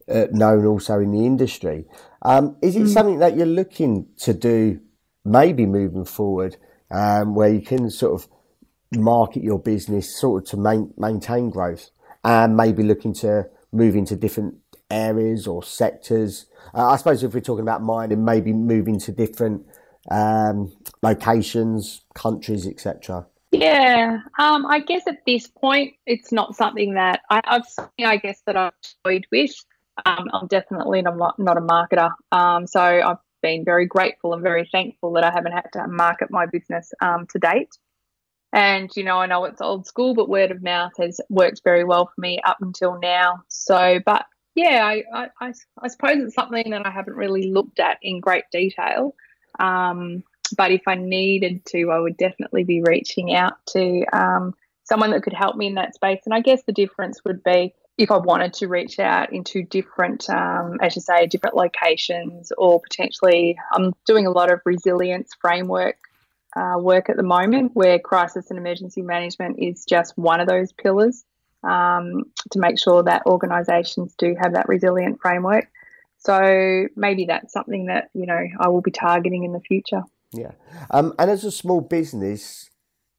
uh, 0.08 0.28
known 0.32 0.66
also 0.68 1.00
in 1.00 1.12
the 1.12 1.26
industry. 1.26 1.86
Um, 2.22 2.58
is 2.62 2.76
it 2.76 2.84
mm. 2.84 2.94
something 2.94 3.20
that 3.20 3.36
you're 3.36 3.48
looking 3.48 4.08
to 4.20 4.36
do, 4.36 4.82
maybe 5.26 5.66
moving 5.66 6.06
forward? 6.06 6.58
Um, 6.92 7.36
where 7.36 7.50
you 7.50 7.62
can 7.62 7.90
sort 7.90 8.22
of 8.22 8.28
market 8.96 9.44
your 9.44 9.60
business 9.60 10.20
sort 10.20 10.44
of 10.44 10.50
to 10.50 10.58
main, 10.58 10.94
maintain 10.98 11.50
growth 11.50 11.90
and 12.24 12.56
maybe 12.56 12.84
looking 12.84 13.14
to 13.14 13.48
move 13.72 13.96
into 13.96 14.16
different 14.16 14.56
areas 14.90 15.48
or 15.48 15.64
sectors. 15.64 16.46
Uh, 16.74 16.88
I 16.88 16.96
suppose 16.98 17.24
if 17.24 17.34
we're 17.34 17.42
talking 17.42 17.64
about 17.64 17.82
mining, 17.82 18.24
maybe 18.24 18.54
moving 18.54 19.00
to 19.02 19.12
different 19.12 19.66
um, 20.10 20.72
locations, 21.02 22.06
countries, 22.16 22.66
etc. 22.68 23.28
Yeah, 23.52 24.20
um, 24.40 24.66
I 24.66 24.80
guess 24.80 25.04
at 25.08 25.26
this 25.26 25.48
point, 25.48 25.94
it's 26.06 26.32
not 26.32 26.56
something 26.56 26.94
that 26.96 27.22
I, 27.30 27.42
have 27.46 27.66
I 28.00 28.18
guess 28.18 28.42
that 28.46 28.58
I've 28.58 28.74
toyed 29.04 29.26
with. 29.32 29.52
Um, 30.06 30.28
I'm 30.32 30.48
definitely 30.48 31.02
not, 31.02 31.40
not 31.40 31.58
a 31.58 31.62
marketer, 31.62 32.12
um, 32.32 32.68
so 32.68 32.82
I've 32.82 33.18
been 33.48 33.64
very 33.64 33.86
grateful 33.86 34.34
and 34.34 34.44
very 34.44 34.68
thankful 34.72 35.14
that 35.14 35.24
I 35.24 35.32
haven't 35.32 35.54
had 35.54 35.70
to 35.74 35.88
market 35.88 36.30
my 36.30 36.46
business 36.46 36.92
um, 37.02 37.28
to 37.32 37.40
date. 37.40 37.74
And, 38.54 38.90
you 38.96 39.04
know, 39.04 39.18
I 39.20 39.26
know 39.26 39.46
it's 39.46 39.62
old 39.62 39.86
school, 39.88 40.14
but 40.14 40.30
word 40.30 40.52
of 40.52 40.64
mouth 40.64 40.94
has 41.00 41.20
worked 41.30 41.62
very 41.64 41.84
well 41.84 42.06
for 42.08 42.22
me 42.22 42.40
up 42.46 42.58
until 42.62 43.00
now. 43.00 43.44
So, 43.48 44.00
but 44.06 44.26
yeah, 44.56 44.86
I, 44.86 45.04
I, 45.40 45.54
I 45.82 45.88
suppose 45.88 46.18
it's 46.18 46.36
something 46.36 46.72
that 46.72 46.86
I 46.86 46.92
haven't 46.92 47.16
really 47.16 47.52
looked 47.52 47.80
at 47.80 47.98
in 48.02 48.20
great 48.20 48.46
detail. 48.52 49.16
Um, 49.60 50.24
but 50.58 50.72
if 50.72 50.82
I 50.88 50.96
needed 50.96 51.66
to, 51.68 51.92
I 51.92 52.00
would 52.00 52.18
definitely 52.18 52.64
be 52.64 52.82
reaching 52.82 53.36
out 53.36 53.54
to 53.74 54.06
um, 54.14 54.54
someone 54.84 55.12
that 55.12 55.24
could 55.24 55.34
help 55.34 55.56
me 55.56 55.68
in 55.68 55.76
that 55.76 55.96
space. 55.96 56.22
And 56.26 56.34
I 56.34 56.42
guess 56.42 56.64
the 56.64 56.74
difference 56.74 57.22
would 57.26 57.44
be 57.44 57.74
if 57.98 58.12
I 58.12 58.18
wanted 58.18 58.54
to 58.56 58.68
reach 58.68 59.00
out 59.00 59.34
into 59.34 59.64
different, 59.64 60.30
um, 60.30 60.78
as 60.82 60.96
you 60.96 61.02
say, 61.02 61.26
different 61.26 61.56
locations, 61.56 62.52
or 62.58 62.80
potentially, 62.80 63.58
I'm 63.74 63.94
doing 64.06 64.28
a 64.28 64.32
lot 64.32 64.52
of 64.52 64.62
resilience 64.66 65.32
framework 65.42 65.98
uh, 66.56 66.78
work 66.78 67.10
at 67.10 67.18
the 67.18 67.24
moment, 67.24 67.72
where 67.74 67.98
crisis 67.98 68.50
and 68.50 68.60
emergency 68.60 69.02
management 69.02 69.58
is 69.60 69.84
just 69.86 70.18
one 70.18 70.40
of 70.40 70.48
those 70.48 70.72
pillars 70.74 71.26
um, 71.64 72.24
to 72.52 72.60
make 72.60 72.80
sure 72.80 73.04
that 73.04 73.26
organisations 73.26 74.14
do 74.18 74.36
have 74.40 74.54
that 74.54 74.70
resilient 74.70 75.20
framework. 75.20 75.68
So 76.20 76.88
maybe 76.96 77.26
that's 77.26 77.52
something 77.52 77.88
that 77.88 78.10
you 78.14 78.28
know 78.28 78.40
I 78.60 78.70
will 78.70 78.82
be 78.82 78.92
targeting 78.92 79.44
in 79.44 79.54
the 79.54 79.60
future. 79.60 80.04
Yeah, 80.34 80.52
um, 80.92 81.14
and 81.18 81.32
as 81.32 81.44
a 81.44 81.52
small 81.52 81.82
business, 81.82 82.70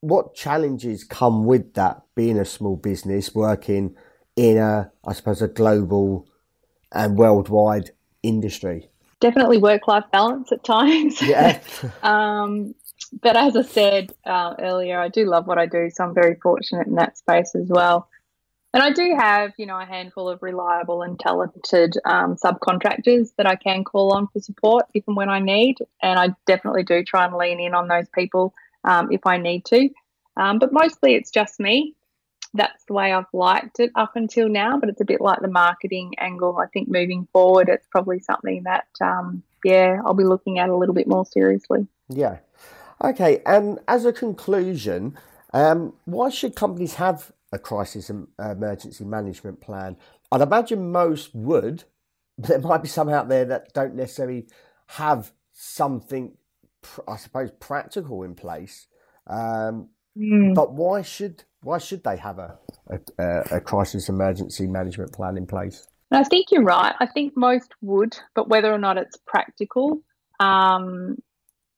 what 0.01 0.35
challenges 0.35 1.03
come 1.03 1.45
with 1.45 1.75
that? 1.75 2.03
Being 2.15 2.39
a 2.39 2.45
small 2.45 2.77
business, 2.77 3.35
working 3.35 3.97
in 4.39 4.57
a, 4.57 4.91
I 5.05 5.13
suppose, 5.15 5.43
a 5.43 5.49
global 5.49 6.29
and 6.93 7.19
worldwide 7.19 7.91
industry. 8.23 8.89
Definitely 9.19 9.59
work 9.59 9.89
life 9.89 10.05
balance 10.13 10.53
at 10.53 10.63
times. 10.63 11.21
Yeah. 11.21 11.61
um, 12.05 12.75
but 13.21 13.37
as 13.37 13.57
I 13.57 13.63
said 13.63 14.13
uh, 14.25 14.55
earlier, 14.61 15.01
I 15.01 15.09
do 15.09 15.25
love 15.25 15.49
what 15.49 15.59
I 15.59 15.67
do, 15.67 15.91
so 15.91 16.05
I'm 16.05 16.15
very 16.15 16.37
fortunate 16.37 16.87
in 16.87 16.95
that 16.95 17.19
space 17.19 17.57
as 17.57 17.67
well. 17.69 18.09
And 18.73 18.83
I 18.83 18.93
do 18.93 19.17
have, 19.19 19.53
you 19.57 19.67
know, 19.67 19.81
a 19.81 19.85
handful 19.85 20.29
of 20.29 20.41
reliable 20.41 21.03
and 21.03 21.19
talented 21.19 21.95
um, 22.05 22.37
subcontractors 22.37 23.31
that 23.39 23.47
I 23.47 23.57
can 23.57 23.83
call 23.83 24.13
on 24.13 24.29
for 24.29 24.39
support 24.41 24.87
if 24.95 25.03
and 25.09 25.17
when 25.17 25.31
I 25.31 25.41
need. 25.41 25.79
And 26.01 26.21
I 26.21 26.29
definitely 26.47 26.85
do 26.85 27.03
try 27.03 27.25
and 27.25 27.35
lean 27.35 27.59
in 27.59 27.75
on 27.75 27.89
those 27.89 28.09
people 28.11 28.55
um, 28.85 29.11
if 29.11 29.27
I 29.27 29.39
need 29.39 29.65
to. 29.67 29.89
Um, 30.37 30.61
but 30.61 30.73
mostly 30.73 31.15
it's 31.15 31.33
just 31.33 31.59
me 31.59 31.97
that's 32.55 32.85
the 32.85 32.95
way 32.95 33.13
I've 33.13 33.27
liked 33.33 33.81
it 33.81 33.91
up 33.95 34.13
until 34.15 34.49
now, 34.49 34.79
but 34.79 34.89
it's 34.89 35.01
a 35.01 35.05
bit 35.05 35.21
like 35.21 35.41
the 35.41 35.49
marketing 35.49 36.15
angle. 36.19 36.59
I 36.59 36.67
think 36.67 36.89
moving 36.89 37.29
forward, 37.33 37.69
it's 37.69 37.87
probably 37.91 38.21
something 38.21 38.63
that, 38.65 38.87
um, 39.01 39.43
yeah, 39.65 40.01
I'll 40.05 40.15
be 40.15 40.25
looking 40.25 40.59
at 40.59 40.69
a 40.69 40.77
little 40.77 40.95
bit 40.95 41.07
more 41.07 41.27
seriously. 41.27 41.87
Yeah. 42.09 42.39
Okay. 43.03 43.43
And 43.45 43.79
as 43.87 44.05
a 44.05 44.13
conclusion, 44.13 45.19
um, 45.53 45.95
why 46.05 46.31
should 46.31 46.57
companies 46.57 46.95
have 46.95 47.33
a 47.53 47.59
crisis 47.59 48.11
and 48.11 48.29
emergency 48.39 49.05
management 49.05 49.61
plan? 49.61 49.97
I'd 50.31 50.41
imagine 50.41 50.91
most 50.91 51.35
would, 51.35 51.85
but 52.37 52.49
there 52.49 52.61
might 52.61 52.83
be 52.83 52.89
some 52.89 53.09
out 53.09 53.29
there 53.29 53.45
that 53.47 53.73
don't 53.73 53.95
necessarily 53.95 54.47
have 54.89 55.33
something, 55.53 56.37
I 57.07 57.17
suppose, 57.17 57.51
practical 57.59 58.23
in 58.23 58.35
place. 58.35 58.87
Um, 59.27 59.89
mm. 60.17 60.55
But 60.55 60.73
why 60.73 61.03
should 61.03 61.45
why 61.63 61.79
should 61.79 62.05
they 62.05 62.17
have 62.17 62.39
a, 62.39 62.59
a, 63.19 63.57
a 63.57 63.61
crisis 63.61 64.09
emergency 64.09 64.67
management 64.67 65.13
plan 65.13 65.37
in 65.37 65.47
place? 65.47 65.87
I 66.11 66.25
think 66.25 66.47
you're 66.51 66.65
right. 66.65 66.95
I 67.01 67.07
think 67.07 67.37
most 67.37 67.73
would, 67.83 68.19
but 68.35 68.49
whether 68.49 68.73
or 68.73 68.79
not 68.79 68.97
it's 68.97 69.19
practical 69.27 70.01
um, 70.41 71.19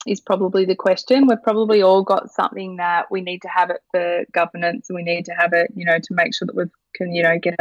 is 0.06 0.20
probably 0.20 0.64
the 0.64 0.76
question. 0.76 1.26
We've 1.26 1.42
probably 1.42 1.82
all 1.82 2.04
got 2.04 2.30
something 2.30 2.76
that 2.76 3.10
we 3.10 3.22
need 3.22 3.42
to 3.42 3.48
have 3.48 3.70
it 3.70 3.80
for 3.90 4.24
governance, 4.32 4.88
and 4.88 4.96
we 4.96 5.02
need 5.02 5.24
to 5.24 5.32
have 5.32 5.52
it, 5.52 5.72
you 5.74 5.84
know, 5.84 5.98
to 5.98 6.14
make 6.14 6.34
sure 6.34 6.46
that 6.46 6.54
we 6.54 6.64
can, 6.94 7.12
you 7.12 7.22
know, 7.22 7.38
get 7.38 7.58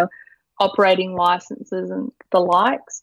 operating 0.60 1.16
licenses 1.16 1.90
and 1.90 2.12
the 2.32 2.40
likes. 2.40 3.02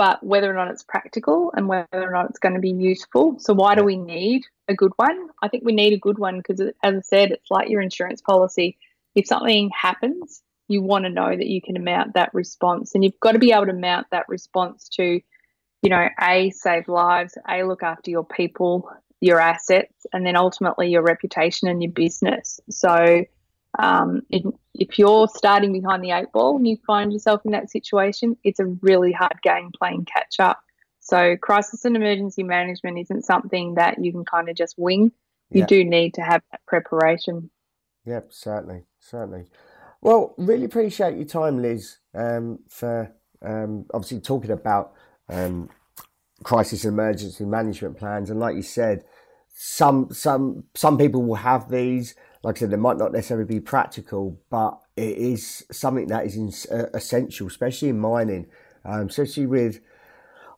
But 0.00 0.24
whether 0.24 0.50
or 0.50 0.54
not 0.54 0.70
it's 0.70 0.82
practical 0.82 1.52
and 1.54 1.68
whether 1.68 1.86
or 1.92 2.10
not 2.10 2.30
it's 2.30 2.38
going 2.38 2.54
to 2.54 2.60
be 2.60 2.70
useful. 2.70 3.38
So 3.38 3.52
why 3.52 3.74
do 3.74 3.84
we 3.84 3.96
need 3.96 4.46
a 4.70 4.74
good 4.74 4.92
one. 4.96 5.28
I 5.42 5.48
think 5.48 5.64
we 5.64 5.72
need 5.72 5.92
a 5.92 5.98
good 5.98 6.18
one 6.18 6.38
because, 6.38 6.60
as 6.60 6.94
I 6.96 7.00
said, 7.02 7.32
it's 7.32 7.50
like 7.50 7.68
your 7.68 7.82
insurance 7.82 8.22
policy. 8.22 8.78
If 9.14 9.26
something 9.26 9.70
happens, 9.78 10.42
you 10.68 10.80
want 10.80 11.04
to 11.04 11.10
know 11.10 11.28
that 11.28 11.46
you 11.46 11.60
can 11.60 11.84
mount 11.84 12.14
that 12.14 12.32
response, 12.32 12.94
and 12.94 13.04
you've 13.04 13.20
got 13.20 13.32
to 13.32 13.38
be 13.38 13.52
able 13.52 13.66
to 13.66 13.74
mount 13.74 14.06
that 14.12 14.28
response 14.28 14.88
to, 14.90 15.20
you 15.82 15.90
know, 15.90 16.08
a 16.18 16.50
save 16.50 16.88
lives, 16.88 17.36
a 17.48 17.64
look 17.64 17.82
after 17.82 18.10
your 18.10 18.24
people, 18.24 18.88
your 19.20 19.40
assets, 19.40 20.06
and 20.12 20.24
then 20.24 20.36
ultimately 20.36 20.88
your 20.88 21.02
reputation 21.02 21.68
and 21.68 21.82
your 21.82 21.92
business. 21.92 22.60
So, 22.70 23.24
um, 23.78 24.22
if, 24.30 24.44
if 24.74 24.98
you're 24.98 25.28
starting 25.28 25.72
behind 25.72 26.02
the 26.02 26.10
eight 26.10 26.32
ball 26.32 26.56
and 26.56 26.66
you 26.66 26.76
find 26.86 27.12
yourself 27.12 27.42
in 27.44 27.52
that 27.52 27.70
situation, 27.70 28.36
it's 28.44 28.60
a 28.60 28.66
really 28.66 29.12
hard 29.12 29.40
game 29.42 29.70
playing 29.78 30.04
catch 30.04 30.40
up. 30.40 30.60
So, 31.00 31.36
crisis 31.36 31.84
and 31.84 31.96
emergency 31.96 32.42
management 32.42 32.98
isn't 32.98 33.24
something 33.24 33.74
that 33.74 34.02
you 34.02 34.12
can 34.12 34.24
kind 34.24 34.48
of 34.48 34.56
just 34.56 34.78
wing. 34.78 35.12
You 35.52 35.66
do 35.66 35.84
need 35.84 36.14
to 36.14 36.22
have 36.22 36.42
that 36.52 36.60
preparation. 36.66 37.50
Yep, 38.06 38.32
certainly, 38.32 38.84
certainly. 39.00 39.46
Well, 40.00 40.34
really 40.38 40.64
appreciate 40.64 41.16
your 41.16 41.26
time, 41.26 41.60
Liz, 41.60 41.98
um, 42.14 42.60
for 42.68 43.12
um, 43.42 43.86
obviously 43.92 44.20
talking 44.20 44.50
about 44.50 44.92
um, 45.28 45.68
crisis 46.42 46.84
and 46.84 46.94
emergency 46.94 47.44
management 47.44 47.98
plans. 47.98 48.30
And 48.30 48.40
like 48.40 48.56
you 48.56 48.62
said, 48.62 49.04
some 49.48 50.08
some 50.12 50.64
some 50.74 50.96
people 50.96 51.22
will 51.22 51.34
have 51.34 51.70
these. 51.70 52.14
Like 52.42 52.56
I 52.56 52.60
said, 52.60 52.70
they 52.70 52.76
might 52.76 52.96
not 52.96 53.12
necessarily 53.12 53.46
be 53.46 53.60
practical, 53.60 54.40
but 54.48 54.80
it 54.96 55.18
is 55.18 55.64
something 55.70 56.06
that 56.06 56.24
is 56.24 56.36
in, 56.36 56.52
uh, 56.74 56.86
essential, 56.94 57.46
especially 57.46 57.90
in 57.90 57.98
mining, 57.98 58.46
um, 58.84 59.08
especially 59.08 59.46
with 59.46 59.80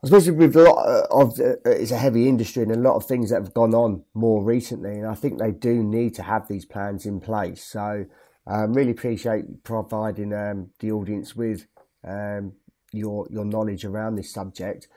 especially 0.05 0.33
with 0.33 0.57
a 0.57 0.63
lot 0.63 1.07
of 1.11 1.39
uh, 1.41 1.55
it's 1.65 1.91
a 1.91 1.97
heavy 1.97 2.29
industry 2.29 2.63
and 2.63 2.73
a 2.73 2.79
lot 2.79 2.97
of 2.97 3.07
things 3.07 3.31
that 3.31 3.43
have 3.43 3.55
gone 3.55 3.75
on 3.75 4.05
more 4.15 4.45
recently. 4.45 4.93
And 4.93 5.07
I 5.07 5.15
think 5.15 5.39
they 5.39 5.53
do 5.53 5.83
need 5.83 6.15
to 6.15 6.23
have 6.23 6.49
these 6.49 6.65
plans 6.65 7.07
in 7.07 7.21
place. 7.21 7.65
So 7.65 8.07
um, 8.47 8.75
really 8.75 8.91
appreciate 8.91 9.65
providing 9.65 10.33
um, 10.33 10.71
the 10.81 10.93
audience 10.93 11.37
with 11.37 11.67
um, 12.07 12.55
your 12.93 13.27
your 13.31 13.45
knowledge 13.45 13.85
around 13.85 14.17
this 14.17 14.33
subject. 14.33 14.89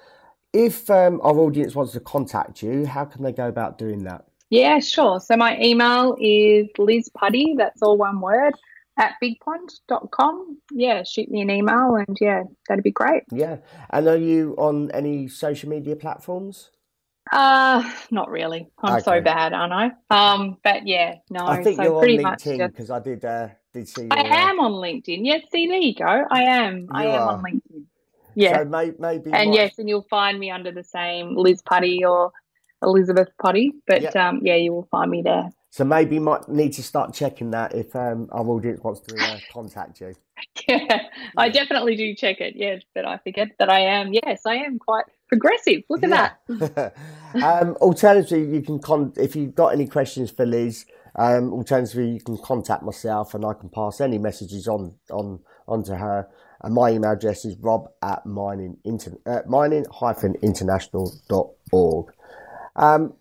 If 0.53 0.89
um, 0.89 1.19
our 1.21 1.37
audience 1.37 1.75
wants 1.75 1.93
to 1.93 1.99
contact 1.99 2.61
you, 2.63 2.85
how 2.85 3.05
can 3.05 3.23
they 3.23 3.33
go 3.33 3.47
about 3.47 3.77
doing 3.77 4.03
that? 4.05 4.25
Yeah, 4.55 4.79
sure. 4.79 5.19
So 5.19 5.35
my 5.35 5.59
email 5.59 6.15
is 6.19 6.67
Liz 6.77 7.09
Puddy, 7.09 7.55
that's 7.57 7.81
all 7.81 7.97
one 7.97 8.21
word, 8.21 8.53
at 8.97 9.13
bigpond.com. 9.21 10.57
Yeah, 10.71 11.03
shoot 11.03 11.29
me 11.29 11.41
an 11.41 11.49
email 11.49 11.95
and 11.95 12.17
yeah, 12.19 12.43
that'd 12.67 12.83
be 12.83 12.91
great. 12.91 13.23
Yeah. 13.31 13.57
And 13.89 14.07
are 14.07 14.17
you 14.17 14.55
on 14.57 14.91
any 14.91 15.27
social 15.27 15.69
media 15.69 15.95
platforms? 15.95 16.71
Uh, 17.31 17.91
not 18.11 18.29
really. 18.29 18.67
I'm 18.79 18.93
okay. 18.95 19.03
so 19.03 19.21
bad, 19.21 19.51
aren't 19.53 19.73
I? 19.73 19.91
Um, 20.09 20.57
but 20.63 20.87
yeah, 20.87 21.15
no. 21.29 21.45
I 21.45 21.63
think 21.63 21.77
so 21.77 21.83
you're 21.83 21.95
on 21.95 22.37
LinkedIn 22.37 22.67
because 22.67 22.91
I 22.91 22.99
did 22.99 23.25
uh, 23.25 23.49
did 23.73 23.87
see. 23.87 24.03
Your, 24.03 24.13
I 24.13 24.49
am 24.49 24.59
on 24.59 24.73
LinkedIn. 24.73 25.21
Yes, 25.23 25.41
see, 25.51 25.67
there 25.67 25.79
you 25.79 25.95
go. 25.95 26.05
I 26.29 26.43
am. 26.43 26.81
You 26.81 26.87
I 26.91 27.05
am 27.05 27.21
are. 27.21 27.33
on 27.33 27.43
LinkedIn. 27.43 27.83
Yeah. 28.35 28.59
So 28.59 28.65
may, 28.65 28.91
maybe. 28.99 29.31
And 29.33 29.53
yes, 29.53 29.79
and 29.79 29.89
you'll 29.89 30.05
find 30.09 30.37
me 30.37 30.51
under 30.51 30.71
the 30.71 30.83
same 30.83 31.35
Liz 31.35 31.63
Puddy 31.63 32.05
or 32.05 32.31
Elizabeth 32.81 33.29
Puddy. 33.41 33.71
But 33.87 34.01
yep. 34.01 34.15
um, 34.15 34.41
yeah, 34.43 34.55
you 34.55 34.73
will 34.73 34.87
find 34.91 35.11
me 35.11 35.21
there. 35.21 35.49
So 35.75 35.83
maybe 35.83 36.19
might 36.19 36.47
need 36.47 36.71
to 36.73 36.83
start 36.83 37.13
checking 37.13 37.51
that 37.51 37.75
if 37.75 37.93
um, 37.97 38.29
our 38.31 38.47
audience 38.47 38.79
wants 38.81 39.01
to 39.01 39.21
uh, 39.21 39.37
contact 39.51 39.99
you. 39.99 40.15
Yeah, 40.69 40.79
yeah, 40.89 41.01
I 41.35 41.49
definitely 41.49 41.97
do 41.97 42.15
check 42.15 42.39
it. 42.39 42.53
Yeah, 42.55 42.77
but 42.93 43.05
I 43.05 43.17
forget 43.17 43.49
that 43.59 43.69
I 43.69 43.81
am. 43.81 44.13
Yes, 44.13 44.45
I 44.45 44.55
am 44.55 44.79
quite 44.79 45.03
progressive. 45.27 45.83
Look 45.89 46.01
at 46.03 46.09
yeah. 46.09 46.31
that. 46.47 46.95
um, 47.43 47.75
alternatively, 47.81 48.55
you 48.55 48.61
can 48.61 48.79
con- 48.79 49.11
if 49.17 49.35
you've 49.35 49.53
got 49.53 49.73
any 49.73 49.85
questions 49.85 50.31
for 50.31 50.45
Liz. 50.45 50.85
Um, 51.17 51.51
alternatively, 51.51 52.09
you 52.09 52.21
can 52.21 52.37
contact 52.37 52.83
myself 52.83 53.33
and 53.33 53.45
I 53.45 53.53
can 53.53 53.67
pass 53.69 53.99
any 53.99 54.17
messages 54.17 54.69
on 54.69 54.95
on 55.11 55.41
onto 55.67 55.91
her. 55.93 56.29
And 56.61 56.73
my 56.73 56.91
email 56.91 57.11
address 57.11 57.43
is 57.43 57.57
rob 57.57 57.89
at 58.01 58.25
mining, 58.25 58.77
inter- 58.85 59.17
uh, 59.25 59.41
mining-international.org. 59.45 62.13
Um, 62.75 63.13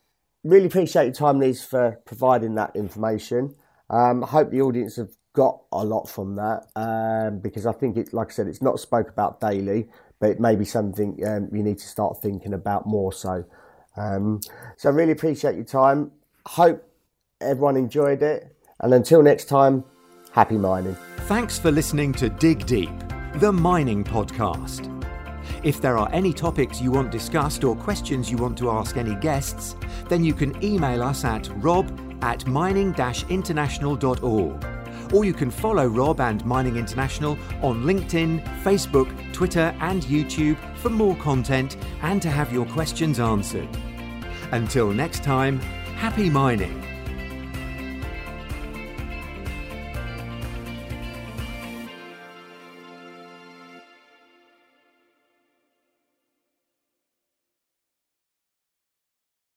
really 0.42 0.66
appreciate 0.66 1.04
your 1.04 1.14
time, 1.14 1.38
Liz, 1.38 1.64
for 1.64 2.00
providing 2.04 2.54
that 2.56 2.74
information. 2.74 3.54
Um, 3.90 4.24
I 4.24 4.26
hope 4.28 4.50
the 4.50 4.60
audience 4.60 4.96
have 4.96 5.10
got 5.34 5.60
a 5.72 5.84
lot 5.84 6.08
from 6.08 6.36
that 6.36 6.66
um, 6.76 7.40
because 7.40 7.66
I 7.66 7.72
think 7.72 7.96
it, 7.96 8.14
like 8.14 8.28
I 8.28 8.30
said, 8.32 8.46
it's 8.46 8.62
not 8.62 8.78
spoke 8.80 9.08
about 9.08 9.40
daily, 9.40 9.88
but 10.20 10.30
it 10.30 10.40
may 10.40 10.56
be 10.56 10.64
something 10.64 11.18
um, 11.26 11.48
you 11.52 11.62
need 11.62 11.78
to 11.78 11.86
start 11.86 12.22
thinking 12.22 12.54
about 12.54 12.86
more 12.86 13.12
so. 13.12 13.44
Um, 13.96 14.40
so 14.76 14.88
I 14.88 14.92
really 14.92 15.12
appreciate 15.12 15.56
your 15.56 15.64
time. 15.64 16.12
Hope 16.46 16.88
everyone 17.40 17.76
enjoyed 17.76 18.22
it. 18.22 18.56
And 18.80 18.92
until 18.94 19.22
next 19.22 19.46
time, 19.46 19.84
happy 20.32 20.56
mining. 20.56 20.96
Thanks 21.26 21.58
for 21.58 21.70
listening 21.70 22.12
to 22.14 22.28
Dig 22.28 22.66
Deep, 22.66 22.92
the 23.36 23.52
mining 23.52 24.04
podcast. 24.04 25.03
If 25.62 25.80
there 25.80 25.96
are 25.96 26.08
any 26.12 26.32
topics 26.32 26.80
you 26.80 26.90
want 26.90 27.10
discussed 27.10 27.64
or 27.64 27.76
questions 27.76 28.30
you 28.30 28.36
want 28.36 28.58
to 28.58 28.70
ask 28.70 28.96
any 28.96 29.14
guests, 29.16 29.76
then 30.08 30.24
you 30.24 30.34
can 30.34 30.62
email 30.62 31.02
us 31.02 31.24
at 31.24 31.48
rob 31.56 31.90
at 32.22 32.46
mining 32.46 32.94
international.org. 33.28 34.66
Or 35.12 35.24
you 35.24 35.34
can 35.34 35.50
follow 35.50 35.86
Rob 35.86 36.20
and 36.20 36.44
Mining 36.44 36.76
International 36.76 37.38
on 37.62 37.84
LinkedIn, 37.84 38.42
Facebook, 38.62 39.10
Twitter, 39.32 39.74
and 39.80 40.02
YouTube 40.04 40.56
for 40.76 40.90
more 40.90 41.16
content 41.16 41.76
and 42.02 42.20
to 42.22 42.30
have 42.30 42.52
your 42.52 42.66
questions 42.66 43.20
answered. 43.20 43.68
Until 44.52 44.90
next 44.92 45.22
time, 45.22 45.60
happy 45.96 46.30
mining. 46.30 46.83